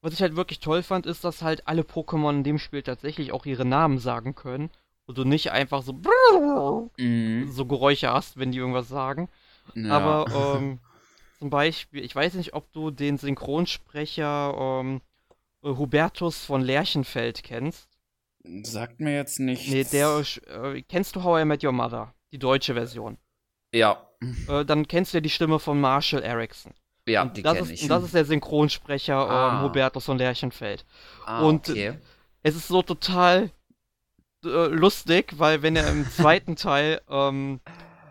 [0.00, 3.32] was ich halt wirklich toll fand, ist, dass halt alle Pokémon in dem Spiel tatsächlich
[3.32, 4.70] auch ihre Namen sagen können
[5.06, 5.94] und du nicht einfach so
[6.98, 7.50] mhm.
[7.50, 9.30] so Geräusche hast, wenn die irgendwas sagen.
[9.74, 9.92] Ja.
[9.92, 10.78] Aber ähm,
[11.38, 15.00] zum Beispiel, ich weiß nicht, ob du den Synchronsprecher ähm,
[15.62, 17.88] Hubertus von Lerchenfeld kennst.
[18.62, 19.70] Sagt mir jetzt nicht.
[19.70, 20.22] Nee, der.
[20.48, 22.12] Äh, kennst du How I Met Your Mother?
[22.30, 23.16] Die deutsche Version.
[23.72, 24.06] Ja.
[24.48, 26.72] Äh, dann kennst du ja die Stimme von Marshall Erickson.
[27.06, 27.82] Ja, und die das kenne ich.
[27.82, 29.58] Und das ist der Synchronsprecher Ah.
[29.58, 30.84] ähm, Hubertus von Lerchenfeld.
[31.26, 31.98] ah, und- okay.
[32.42, 33.50] Es ist so total
[34.44, 37.60] äh, lustig, weil wenn er im zweiten Teil ähm,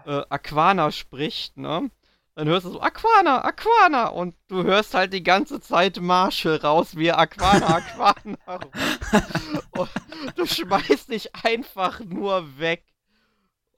[0.05, 1.89] äh, Aquana spricht, ne?
[2.36, 6.95] Dann hörst du so Aquana, Aquana und du hörst halt die ganze Zeit Marshall raus,
[6.97, 8.59] wie Aquana, Aquana.
[9.78, 9.89] und
[10.36, 12.84] du schmeißt dich einfach nur weg.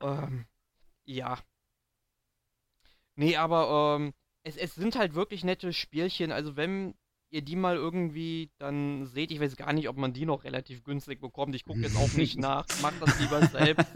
[0.01, 0.45] Ähm,
[1.03, 1.37] ja.
[3.15, 4.13] Nee, aber ähm,
[4.43, 6.31] es, es sind halt wirklich nette Spielchen.
[6.31, 6.95] Also wenn
[7.29, 10.83] ihr die mal irgendwie dann seht, ich weiß gar nicht, ob man die noch relativ
[10.83, 11.55] günstig bekommt.
[11.55, 12.65] Ich gucke jetzt auch nicht nach.
[12.81, 13.87] Macht das lieber selbst.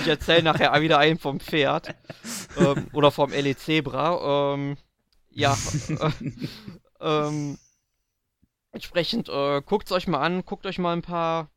[0.00, 1.94] Ich erzähle nachher wieder einen vom Pferd.
[2.58, 4.54] Ähm, oder vom LE Zebra.
[4.54, 4.76] Ähm,
[5.30, 5.56] ja.
[5.88, 6.10] Äh,
[7.00, 7.58] ähm,
[8.72, 10.44] entsprechend äh, guckt es euch mal an.
[10.44, 11.50] Guckt euch mal ein paar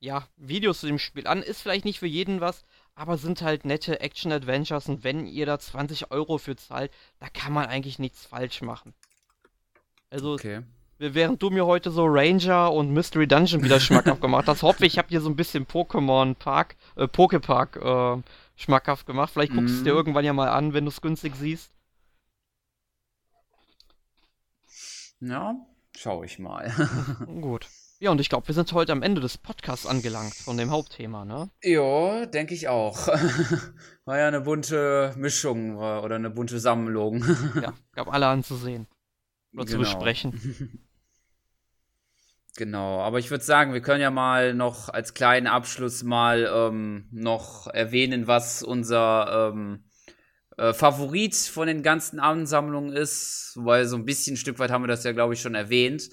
[0.00, 1.42] ja, Videos zu dem Spiel an.
[1.42, 2.64] Ist vielleicht nicht für jeden was,
[3.00, 4.88] aber sind halt nette Action-Adventures.
[4.90, 8.92] Und wenn ihr da 20 Euro für zahlt, da kann man eigentlich nichts falsch machen.
[10.10, 10.62] Also, Okay.
[10.98, 14.92] während du mir heute so Ranger und Mystery Dungeon wieder schmackhaft gemacht hast, hoffe ich,
[14.94, 18.22] ich habe dir so ein bisschen Pokémon Park, äh, Pokepark äh,
[18.56, 19.32] schmackhaft gemacht.
[19.32, 19.96] Vielleicht guckst du es dir Mhm.
[19.96, 21.70] irgendwann ja mal an, wenn du es günstig siehst.
[25.20, 25.54] Ja,
[25.96, 26.70] schau ich mal.
[27.40, 27.66] Gut.
[28.02, 31.26] Ja, und ich glaube, wir sind heute am Ende des Podcasts angelangt von dem Hauptthema,
[31.26, 31.50] ne?
[31.62, 33.06] ja, denke ich auch.
[34.06, 37.22] War ja eine bunte Mischung war- oder eine bunte Sammlung.
[37.60, 38.86] Ja, gab alle anzusehen
[39.52, 39.80] oder zu Genau.
[39.80, 40.86] besprechen.
[42.56, 47.06] Genau, aber ich würde sagen, wir können ja mal noch als kleinen Abschluss mal ähm,
[47.12, 49.84] noch erwähnen, was unser ähm,
[50.58, 54.82] äh, Favorit von den ganzen Ansammlungen ist, weil so ein bisschen ein Stück weit haben
[54.82, 56.10] wir das ja, glaube ich, schon erwähnt.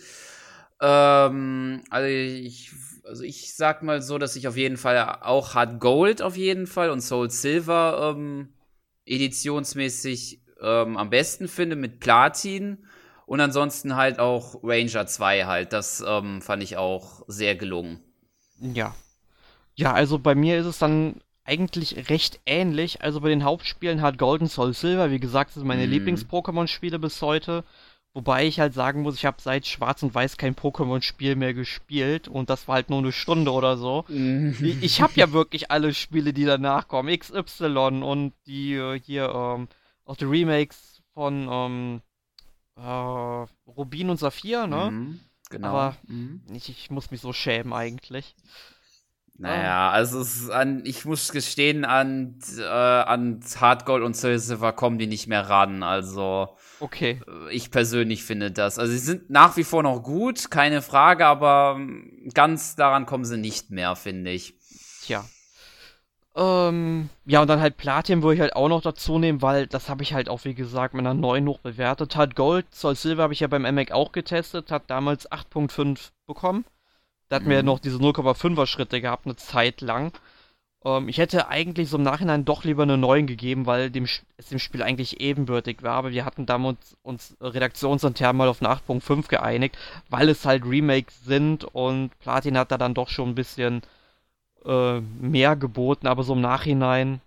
[0.82, 2.72] Ähm, also ich,
[3.04, 6.68] also ich sag mal so, dass ich auf jeden Fall auch Hard Gold auf jeden
[6.68, 8.50] Fall und Soul Silver ähm,
[9.06, 12.86] editionsmäßig ähm, am besten finde mit Platin.
[13.26, 15.74] Und ansonsten halt auch Ranger 2 halt.
[15.74, 18.02] Das ähm, fand ich auch sehr gelungen.
[18.60, 18.96] Ja.
[19.76, 23.02] Ja, also bei mir ist es dann eigentlich recht ähnlich.
[23.02, 25.92] Also bei den Hauptspielen hat Golden Soul Silver, wie gesagt, das sind meine Mhm.
[25.92, 27.64] Lieblings-Pokémon-Spiele bis heute.
[28.18, 32.28] Wobei ich halt sagen muss, ich habe seit Schwarz und Weiß kein Pokémon-Spiel mehr gespielt
[32.28, 34.06] und das war halt nur eine Stunde oder so.
[34.60, 37.16] Ich, ich habe ja wirklich alle Spiele, die danach kommen.
[37.16, 39.68] XY und die äh, hier, ähm,
[40.04, 42.02] auch die Remakes von ähm,
[42.76, 44.90] äh, Rubin und Saphir, ne?
[44.90, 45.20] Mhm,
[45.52, 45.68] genau.
[45.68, 46.42] Aber- mhm.
[46.56, 48.36] Ich, ich muss mich so schämen eigentlich.
[49.40, 54.40] Naja, also es ist an, ich muss gestehen, an, äh, an Hard Gold und Soul
[54.40, 55.84] Silver kommen die nicht mehr ran.
[55.84, 57.22] Also Okay.
[57.28, 58.80] äh, ich persönlich finde das.
[58.80, 63.26] Also sie sind nach wie vor noch gut, keine Frage, aber ähm, ganz daran kommen
[63.26, 64.56] sie nicht mehr, finde ich.
[65.04, 65.24] Tja.
[66.36, 69.90] Ähm, ja, und dann halt Platin würde ich halt auch noch dazu nehmen, weil das
[69.90, 72.16] habe ich halt auch, wie gesagt, mit einer 9 hoch bewertet.
[72.16, 76.66] Hat Gold, Zoll Silver habe ich ja beim MAC auch getestet, hat damals 8.5 bekommen.
[77.30, 77.68] Da hatten wir ja Mhm.
[77.68, 80.14] noch diese 0,5er Schritte gehabt, eine Zeit lang.
[80.86, 84.06] Ähm, ich hätte eigentlich so im Nachhinein doch lieber eine 9 gegeben, weil dem,
[84.38, 88.70] es dem Spiel eigentlich ebenbürtig war, aber wir hatten damals uns redaktionsintern mal auf eine
[88.70, 89.78] 8.5 geeinigt,
[90.10, 93.82] weil es halt Remakes sind und Platin hat da dann doch schon ein bisschen
[94.66, 97.22] äh, mehr geboten, aber so im Nachhinein.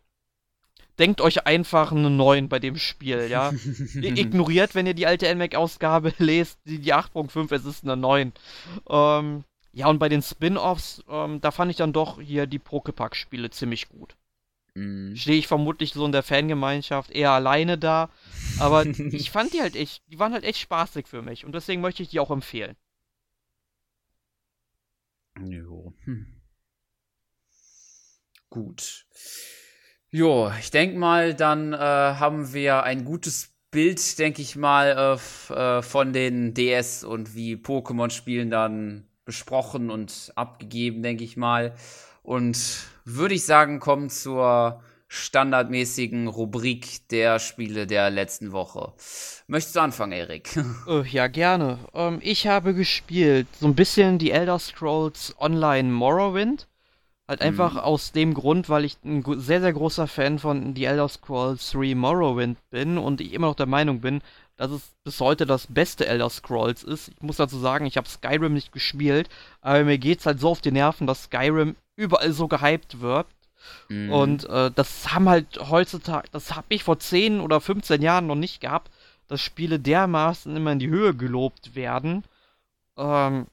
[0.98, 3.52] Denkt euch einfach eine 9 bei dem Spiel, ja.
[3.94, 8.32] Ignoriert, wenn ihr die alte NMAC-Ausgabe lest, die, die 8.5, es ist eine 9.
[8.88, 13.50] Ähm, ja, und bei den Spin-Offs, ähm, da fand ich dann doch hier die Pokepack-Spiele
[13.50, 14.16] ziemlich gut.
[14.74, 15.14] Mhm.
[15.16, 18.10] Stehe ich vermutlich so in der Fangemeinschaft eher alleine da,
[18.58, 21.80] aber ich fand die halt echt, die waren halt echt spaßig für mich und deswegen
[21.80, 22.76] möchte ich die auch empfehlen.
[25.40, 25.94] Jo.
[26.04, 26.26] Hm.
[28.50, 29.06] Gut.
[30.10, 35.18] Jo, ich denke mal, dann äh, haben wir ein gutes Bild, denke ich mal,
[35.50, 41.72] äh, äh, von den DS und wie Pokémon-Spielen dann besprochen und abgegeben, denke ich mal.
[42.24, 42.58] Und
[43.04, 48.92] würde ich sagen, kommen zur standardmäßigen Rubrik der Spiele der letzten Woche.
[49.46, 50.56] Möchtest du anfangen, Erik?
[50.88, 51.78] Äh, ja, gerne.
[51.94, 56.66] Ähm, ich habe gespielt so ein bisschen die Elder Scrolls Online Morrowind.
[57.28, 61.08] Halt einfach aus dem Grund, weil ich ein sehr, sehr großer Fan von The Elder
[61.08, 64.22] Scrolls 3 Morrowind bin und ich immer noch der Meinung bin,
[64.60, 67.08] dass es bis heute das beste Elder Scrolls ist.
[67.08, 69.30] Ich muss dazu sagen, ich habe Skyrim nicht gespielt,
[69.62, 73.26] aber mir geht's halt so auf die Nerven, dass Skyrim überall so gehypt wird.
[73.88, 74.12] Mhm.
[74.12, 78.34] Und äh, das haben halt heutzutage, das habe ich vor 10 oder 15 Jahren noch
[78.34, 78.90] nicht gehabt,
[79.28, 82.22] dass Spiele dermaßen immer in die Höhe gelobt werden.
[82.98, 83.46] Ähm,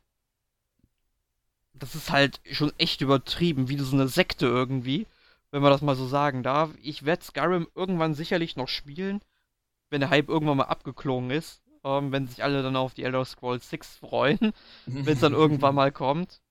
[1.73, 5.07] das ist halt schon echt übertrieben, wie so eine Sekte irgendwie,
[5.51, 6.71] wenn man das mal so sagen darf.
[6.83, 9.21] Ich werde Skyrim irgendwann sicherlich noch spielen,
[9.89, 11.61] wenn der Hype irgendwann mal abgeklungen ist.
[11.83, 14.53] Ähm, wenn sich alle dann auf die Elder Scrolls 6 freuen,
[14.85, 16.41] wenn es dann irgendwann mal kommt.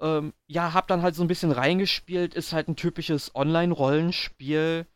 [0.00, 4.86] Ähm, ja, hab dann halt so ein bisschen reingespielt, ist halt ein typisches Online-Rollenspiel.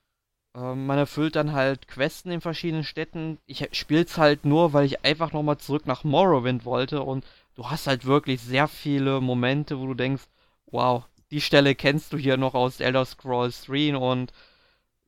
[0.56, 3.38] Ähm, man erfüllt dann halt Questen in verschiedenen Städten.
[3.46, 7.24] Ich spiel's halt nur, weil ich einfach nochmal zurück nach Morrowind wollte und
[7.54, 10.24] du hast halt wirklich sehr viele Momente, wo du denkst,
[10.66, 14.32] wow, die Stelle kennst du hier noch aus Elder Scrolls 3 und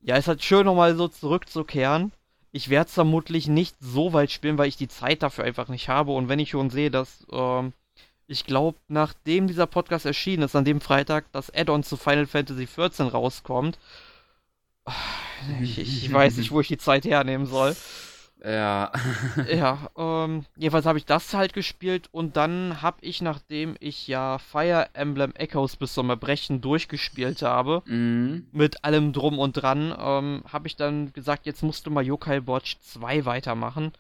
[0.01, 2.13] ja, es ist halt schön nochmal so zurückzukehren.
[2.51, 5.89] Ich werde es vermutlich nicht so weit spielen, weil ich die Zeit dafür einfach nicht
[5.89, 7.73] habe und wenn ich schon sehe, dass ähm,
[8.27, 12.67] ich glaube, nachdem dieser Podcast erschienen ist, an dem Freitag das Add-on zu Final Fantasy
[12.67, 13.79] XIV rauskommt,
[15.63, 17.75] ich, ich weiß nicht, wo ich die Zeit hernehmen soll.
[18.45, 18.93] Ja.
[19.53, 24.39] ja, ähm, jedenfalls habe ich das halt gespielt und dann habe ich, nachdem ich ja
[24.39, 28.47] Fire Emblem Echoes bis zum Erbrechen durchgespielt habe, Mhm.
[28.53, 32.47] mit allem drum und dran, ähm, habe ich dann gesagt, jetzt musst du mal Yokai
[32.47, 33.93] Watch 2 weitermachen.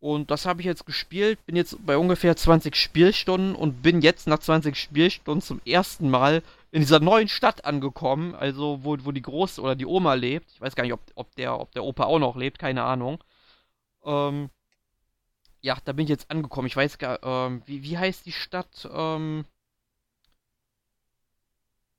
[0.00, 4.26] Und das habe ich jetzt gespielt, bin jetzt bei ungefähr 20 Spielstunden und bin jetzt
[4.26, 9.20] nach 20 Spielstunden zum ersten Mal in dieser neuen Stadt angekommen, also wo, wo die
[9.20, 10.50] Große oder die Oma lebt.
[10.54, 13.18] Ich weiß gar nicht, ob, ob, der, ob der Opa auch noch lebt, keine Ahnung.
[14.04, 14.50] Ähm,
[15.62, 16.66] ja, da bin ich jetzt angekommen.
[16.66, 18.88] Ich weiß gar, ähm, wie, wie heißt die Stadt?
[18.92, 19.44] Ähm,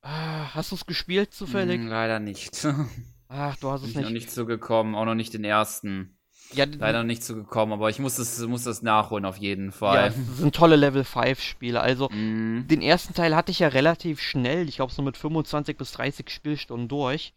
[0.02, 1.80] ah, hast du es gespielt zufällig?
[1.80, 2.66] Mm, leider nicht.
[3.28, 4.12] Ach, du hast es ich noch nicht.
[4.12, 6.18] nicht zugekommen, auch noch nicht den ersten.
[6.52, 10.06] Ja, Leider noch nicht zugekommen, aber ich muss das, muss das nachholen auf jeden ja,
[10.06, 10.08] Fall.
[10.08, 11.80] es sind tolle Level 5 Spiele.
[11.80, 12.66] Also, Mhm.
[12.68, 16.30] den ersten Teil hatte ich ja relativ schnell, ich glaube so mit 25 bis 30
[16.30, 17.34] Spielstunden durch.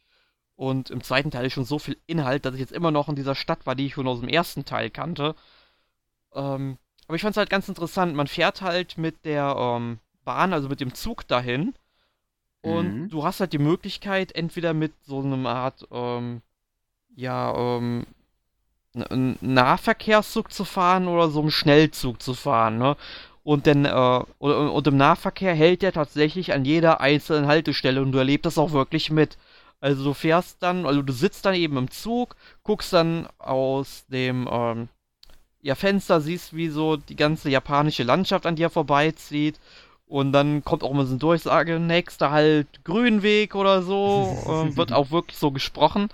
[0.55, 3.15] Und im zweiten Teil ist schon so viel Inhalt, dass ich jetzt immer noch in
[3.15, 5.35] dieser Stadt war, die ich schon aus dem ersten Teil kannte.
[6.33, 6.77] Ähm,
[7.07, 8.15] aber ich fand es halt ganz interessant.
[8.15, 11.73] Man fährt halt mit der ähm, Bahn, also mit dem Zug dahin.
[12.61, 13.09] Und Mhm.
[13.09, 16.41] du hast halt die Möglichkeit, entweder mit so einer Art, ähm,
[17.15, 18.05] ja, ähm,
[19.41, 22.95] Nahverkehrszug zu fahren oder so einem Schnellzug zu fahren, ne?
[23.43, 28.11] Und, denn, äh, und, und im Nahverkehr hält der tatsächlich an jeder einzelnen Haltestelle und
[28.13, 29.37] du erlebst das auch wirklich mit.
[29.79, 34.47] Also du fährst dann, also du sitzt dann eben im Zug, guckst dann aus dem
[34.51, 34.89] ähm,
[35.61, 39.59] ja, Fenster, siehst, wie so die ganze japanische Landschaft an dir vorbeizieht.
[40.07, 44.37] Und dann kommt auch mal so eine Durchsage, nächster halt Grünweg oder so.
[44.47, 46.09] ähm, wird auch wirklich so gesprochen.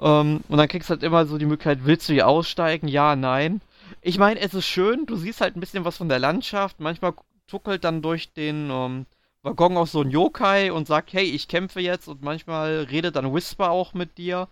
[0.00, 2.88] Ähm, und dann kriegst du halt immer so die Möglichkeit, willst du hier aussteigen?
[2.88, 3.62] Ja, nein.
[4.02, 6.80] Ich meine, es ist schön, du siehst halt ein bisschen was von der Landschaft.
[6.80, 7.14] Manchmal
[7.46, 9.06] tuckelt dann durch den ähm,
[9.42, 12.08] Waggon auch so ein Yokai und sagt, hey, ich kämpfe jetzt.
[12.08, 14.48] Und manchmal redet dann Whisper auch mit dir.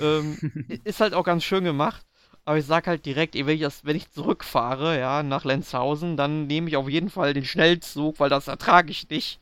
[0.00, 0.36] Ähm,
[0.84, 2.04] ist halt auch ganz schön gemacht.
[2.44, 6.46] Aber ich sag halt direkt, wenn ich, das, wenn ich zurückfahre, ja, nach Lenzhausen, dann
[6.46, 9.40] nehme ich auf jeden Fall den Schnellzug, weil das ertrage ich nicht.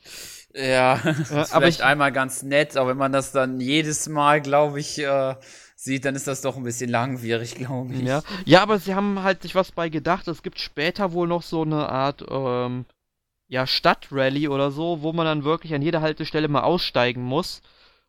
[0.55, 4.09] Ja, das ist aber vielleicht ich- einmal ganz nett, aber wenn man das dann jedes
[4.09, 5.35] Mal, glaube ich, äh,
[5.77, 8.03] sieht, dann ist das doch ein bisschen langwierig, glaube ich.
[8.03, 8.23] Ja.
[8.47, 10.27] ja, aber sie haben halt sich was bei gedacht.
[10.29, 12.87] Es gibt später wohl noch so eine Art, ähm,
[13.49, 17.63] ja, Stadtrally oder so, wo man dann wirklich an jeder Haltestelle mal aussteigen muss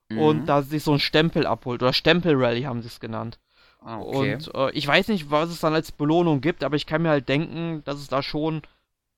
[0.10, 0.20] Mhm.
[0.20, 1.82] und da sich so ein Stempel abholt.
[1.82, 3.40] Oder Stempelrally haben sie es genannt.
[3.82, 4.36] Ah, okay.
[4.36, 7.10] Und äh, ich weiß nicht, was es dann als Belohnung gibt, aber ich kann mir
[7.10, 8.62] halt denken, dass es da schon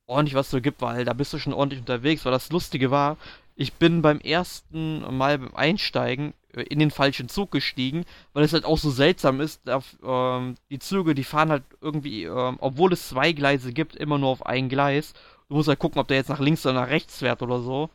[0.05, 2.23] ordentlich was so gibt, weil da bist du schon ordentlich unterwegs.
[2.23, 3.17] Weil das Lustige war,
[3.55, 8.53] ich bin beim ersten Mal beim Einsteigen äh, in den falschen Zug gestiegen, weil es
[8.53, 12.93] halt auch so seltsam ist, da, ähm, die Züge, die fahren halt irgendwie, ähm, obwohl
[12.93, 15.13] es zwei Gleise gibt, immer nur auf ein Gleis.
[15.49, 17.89] Du musst halt gucken, ob der jetzt nach links oder nach rechts fährt oder so.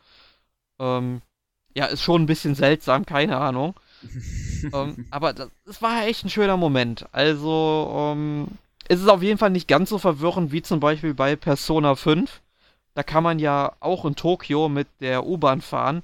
[0.79, 1.21] Ähm,
[1.75, 3.75] ja, ist schon ein bisschen seltsam, keine Ahnung.
[4.73, 7.05] ähm, aber das, war echt ein schöner Moment.
[7.11, 8.47] Also, ähm,
[8.87, 12.41] es ist auf jeden Fall nicht ganz so verwirrend wie zum Beispiel bei Persona 5.
[12.95, 16.03] Da kann man ja auch in Tokio mit der U-Bahn fahren.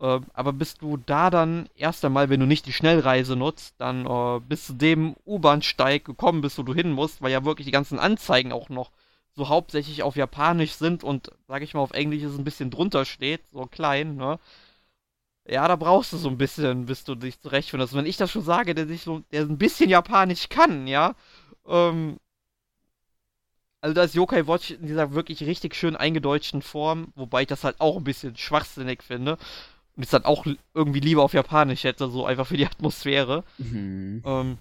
[0.00, 4.06] Äh, aber bist du da dann erst einmal, wenn du nicht die Schnellreise nutzt, dann
[4.06, 7.72] äh, bis zu dem U-Bahnsteig gekommen bist, wo du hin musst, weil ja wirklich die
[7.72, 8.90] ganzen Anzeigen auch noch
[9.34, 13.04] so hauptsächlich auf Japanisch sind und, sag ich mal, auf Englisch ist ein bisschen drunter
[13.04, 14.38] steht, so klein, ne?
[15.48, 17.94] Ja, da brauchst du so ein bisschen, bis du dich zurechtfindest.
[17.94, 21.14] Wenn ich das schon sage, der sich so, der ein bisschen Japanisch kann, ja,
[21.66, 22.18] ähm,
[23.80, 27.64] also da ist Yokai Watch in dieser wirklich richtig schön eingedeutschten Form, wobei ich das
[27.64, 29.38] halt auch ein bisschen schwachsinnig finde.
[29.96, 33.44] Und es dann auch irgendwie lieber auf Japanisch hätte, so einfach für die Atmosphäre.
[33.58, 34.22] Mhm.
[34.24, 34.58] Ähm,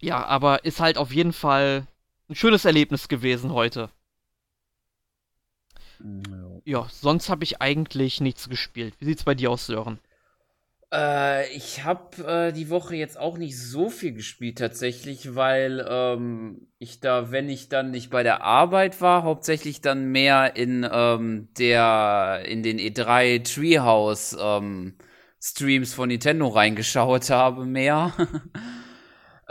[0.00, 1.86] ja, aber ist halt auf jeden Fall
[2.32, 3.90] ein schönes Erlebnis gewesen heute.
[6.00, 6.60] Ja.
[6.64, 8.94] Ja, sonst habe ich eigentlich nichts gespielt.
[8.98, 9.98] Wie sieht's bei dir aus, Sören?
[10.92, 16.68] Äh, ich habe äh, die Woche jetzt auch nicht so viel gespielt tatsächlich, weil ähm,
[16.78, 21.48] ich da, wenn ich dann nicht bei der Arbeit war, hauptsächlich dann mehr in ähm,
[21.58, 24.96] der in den E3 Treehouse ähm,
[25.40, 28.12] Streams von Nintendo reingeschaut habe mehr.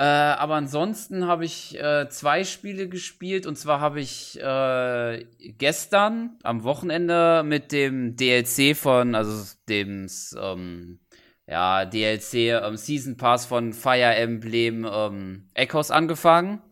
[0.02, 5.28] Äh, aber ansonsten habe ich äh, zwei Spiele gespielt und zwar habe ich äh,
[5.60, 10.08] gestern am Wochenende mit dem DLC von, also dem
[10.42, 11.02] ähm,
[11.46, 16.64] ja, DLC ähm, Season Pass von Fire Emblem ähm, Echoes angefangen.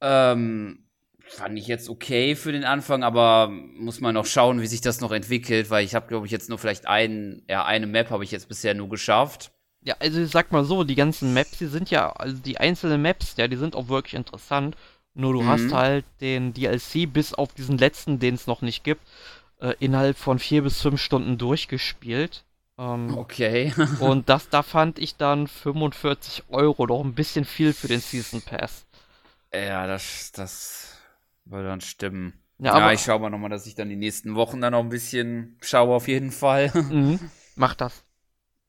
[0.00, 0.86] Ähm,
[1.20, 5.02] fand ich jetzt okay für den Anfang, aber muss man noch schauen, wie sich das
[5.02, 8.24] noch entwickelt, weil ich habe, glaube ich, jetzt nur vielleicht ein, ja, eine Map habe
[8.24, 9.52] ich jetzt bisher nur geschafft.
[9.82, 13.00] Ja, also ich sag mal so, die ganzen Maps, die sind ja, also die einzelnen
[13.00, 14.76] Maps, ja, die sind auch wirklich interessant.
[15.14, 15.48] Nur du mhm.
[15.48, 19.02] hast halt den DLC bis auf diesen letzten, den es noch nicht gibt,
[19.60, 22.44] äh, innerhalb von vier bis fünf Stunden durchgespielt.
[22.78, 23.72] Ähm, okay.
[24.00, 28.42] und das, da fand ich dann 45 Euro doch ein bisschen viel für den Season
[28.42, 28.86] Pass.
[29.52, 30.98] Ja, das, das
[31.44, 32.34] würde dann stimmen.
[32.58, 34.90] Ja, ja ich schaue mal nochmal, dass ich dann die nächsten Wochen dann noch ein
[34.90, 36.70] bisschen schaue, auf jeden Fall.
[36.74, 37.18] Mhm,
[37.56, 38.04] mach das.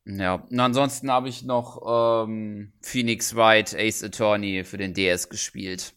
[0.06, 5.93] Ja, und ansonsten habe ich noch ähm, Phoenix Wright Ace Attorney für den DS gespielt.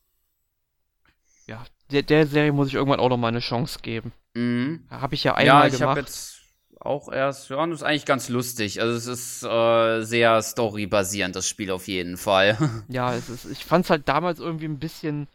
[1.46, 4.12] Ja, der, der Serie muss ich irgendwann auch noch mal eine Chance geben.
[4.34, 4.86] Mhm.
[4.90, 5.96] Habe ich ja einmal ja, ich gemacht.
[5.96, 6.40] Jetzt
[6.80, 8.80] auch erst, ja, das ist eigentlich ganz lustig.
[8.80, 12.58] Also es ist äh, sehr storybasierend, das Spiel auf jeden Fall.
[12.88, 15.28] Ja, es ist, ich fand es halt damals irgendwie ein bisschen,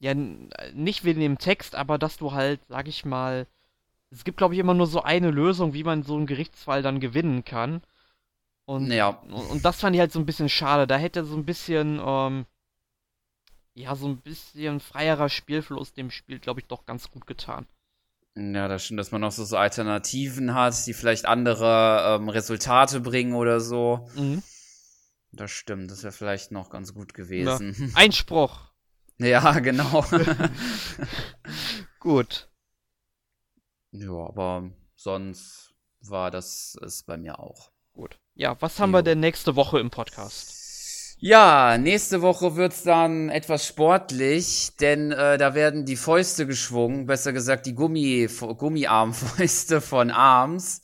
[0.00, 3.46] ja, nicht wegen dem Text, aber dass du halt, sag ich mal,
[4.14, 7.00] es gibt, glaube ich, immer nur so eine Lösung, wie man so einen Gerichtsfall dann
[7.00, 7.82] gewinnen kann.
[8.64, 9.08] Und, ja.
[9.08, 10.86] und das fand ich halt so ein bisschen schade.
[10.86, 12.46] Da hätte so ein bisschen, ähm,
[13.74, 17.66] ja, so ein bisschen freierer Spielfluss dem Spiel, glaube ich, doch ganz gut getan.
[18.36, 23.00] Ja, das stimmt, dass man noch so, so Alternativen hat, die vielleicht andere ähm, Resultate
[23.00, 24.08] bringen oder so.
[24.16, 24.42] Mhm.
[25.30, 27.74] Das stimmt, das wäre vielleicht noch ganz gut gewesen.
[27.94, 27.96] Ja.
[27.96, 28.60] Einspruch.
[29.18, 30.04] ja, genau.
[32.00, 32.48] gut.
[33.96, 37.70] Ja, aber sonst war das es bei mir auch.
[37.92, 38.18] Gut.
[38.34, 38.98] Ja, was haben jo.
[38.98, 41.16] wir denn nächste Woche im Podcast?
[41.20, 47.32] Ja, nächste Woche wird's dann etwas sportlich, denn äh, da werden die Fäuste geschwungen, besser
[47.32, 48.28] gesagt die Gummi,
[48.58, 50.82] Gummiarmfäuste von Arms.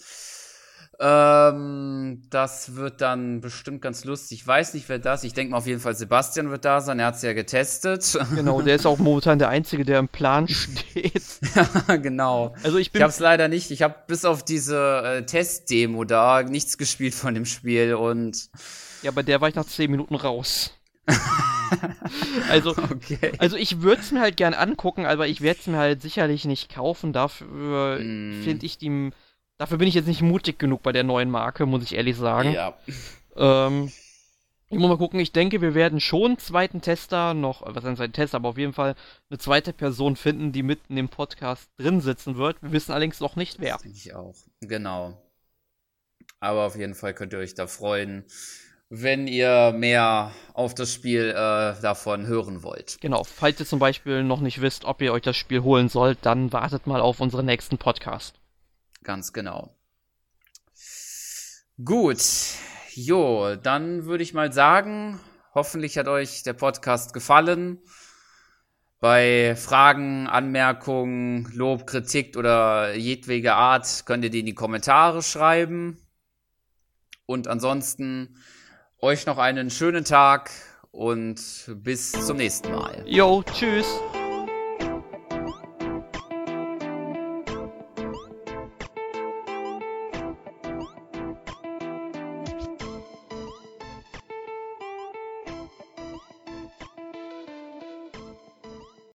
[1.02, 4.40] Ähm, das wird dann bestimmt ganz lustig.
[4.40, 5.24] Ich weiß nicht, wer das.
[5.24, 6.98] Ich denke mal auf jeden Fall Sebastian wird da sein.
[6.98, 8.18] Er hat's ja getestet.
[8.34, 11.22] Genau, der ist auch momentan der Einzige, der im Plan steht.
[11.88, 12.54] ja, genau.
[12.62, 13.00] Also ich bin.
[13.00, 13.70] Ich hab's leider nicht.
[13.70, 18.50] Ich habe bis auf diese äh, Testdemo da nichts gespielt von dem Spiel und
[19.02, 20.74] ja, bei der war ich nach 10 Minuten raus.
[22.50, 23.32] also, okay.
[23.38, 26.44] also ich würde es mir halt gern angucken, aber ich werde es mir halt sicherlich
[26.44, 27.12] nicht kaufen.
[27.12, 28.42] Dafür mm.
[28.42, 29.10] finde ich die.
[29.60, 32.54] Dafür bin ich jetzt nicht mutig genug bei der neuen Marke, muss ich ehrlich sagen.
[32.54, 32.78] Ja.
[33.36, 33.92] Ähm,
[34.70, 37.94] ich muss mal gucken, ich denke, wir werden schon einen zweiten Tester noch, was ein
[37.94, 38.94] zweiter Tester, aber auf jeden Fall
[39.28, 42.62] eine zweite Person finden, die mit in dem Podcast drin sitzen wird.
[42.62, 43.76] Wir wissen allerdings noch nicht wer.
[43.76, 44.34] Denke ich auch.
[44.62, 45.20] Genau.
[46.38, 48.24] Aber auf jeden Fall könnt ihr euch da freuen
[48.92, 52.96] wenn ihr mehr auf das Spiel äh, davon hören wollt.
[53.00, 56.18] Genau, falls ihr zum Beispiel noch nicht wisst, ob ihr euch das Spiel holen sollt,
[56.22, 58.39] dann wartet mal auf unseren nächsten Podcast.
[59.02, 59.76] Ganz genau.
[61.82, 62.22] Gut,
[62.92, 65.18] jo, dann würde ich mal sagen,
[65.54, 67.78] hoffentlich hat euch der Podcast gefallen.
[69.00, 75.98] Bei Fragen, Anmerkungen, Lob, Kritik oder jedwege Art könnt ihr die in die Kommentare schreiben.
[77.24, 78.36] Und ansonsten
[78.98, 80.50] euch noch einen schönen Tag
[80.90, 81.40] und
[81.76, 83.02] bis zum nächsten Mal.
[83.06, 83.86] Jo, tschüss.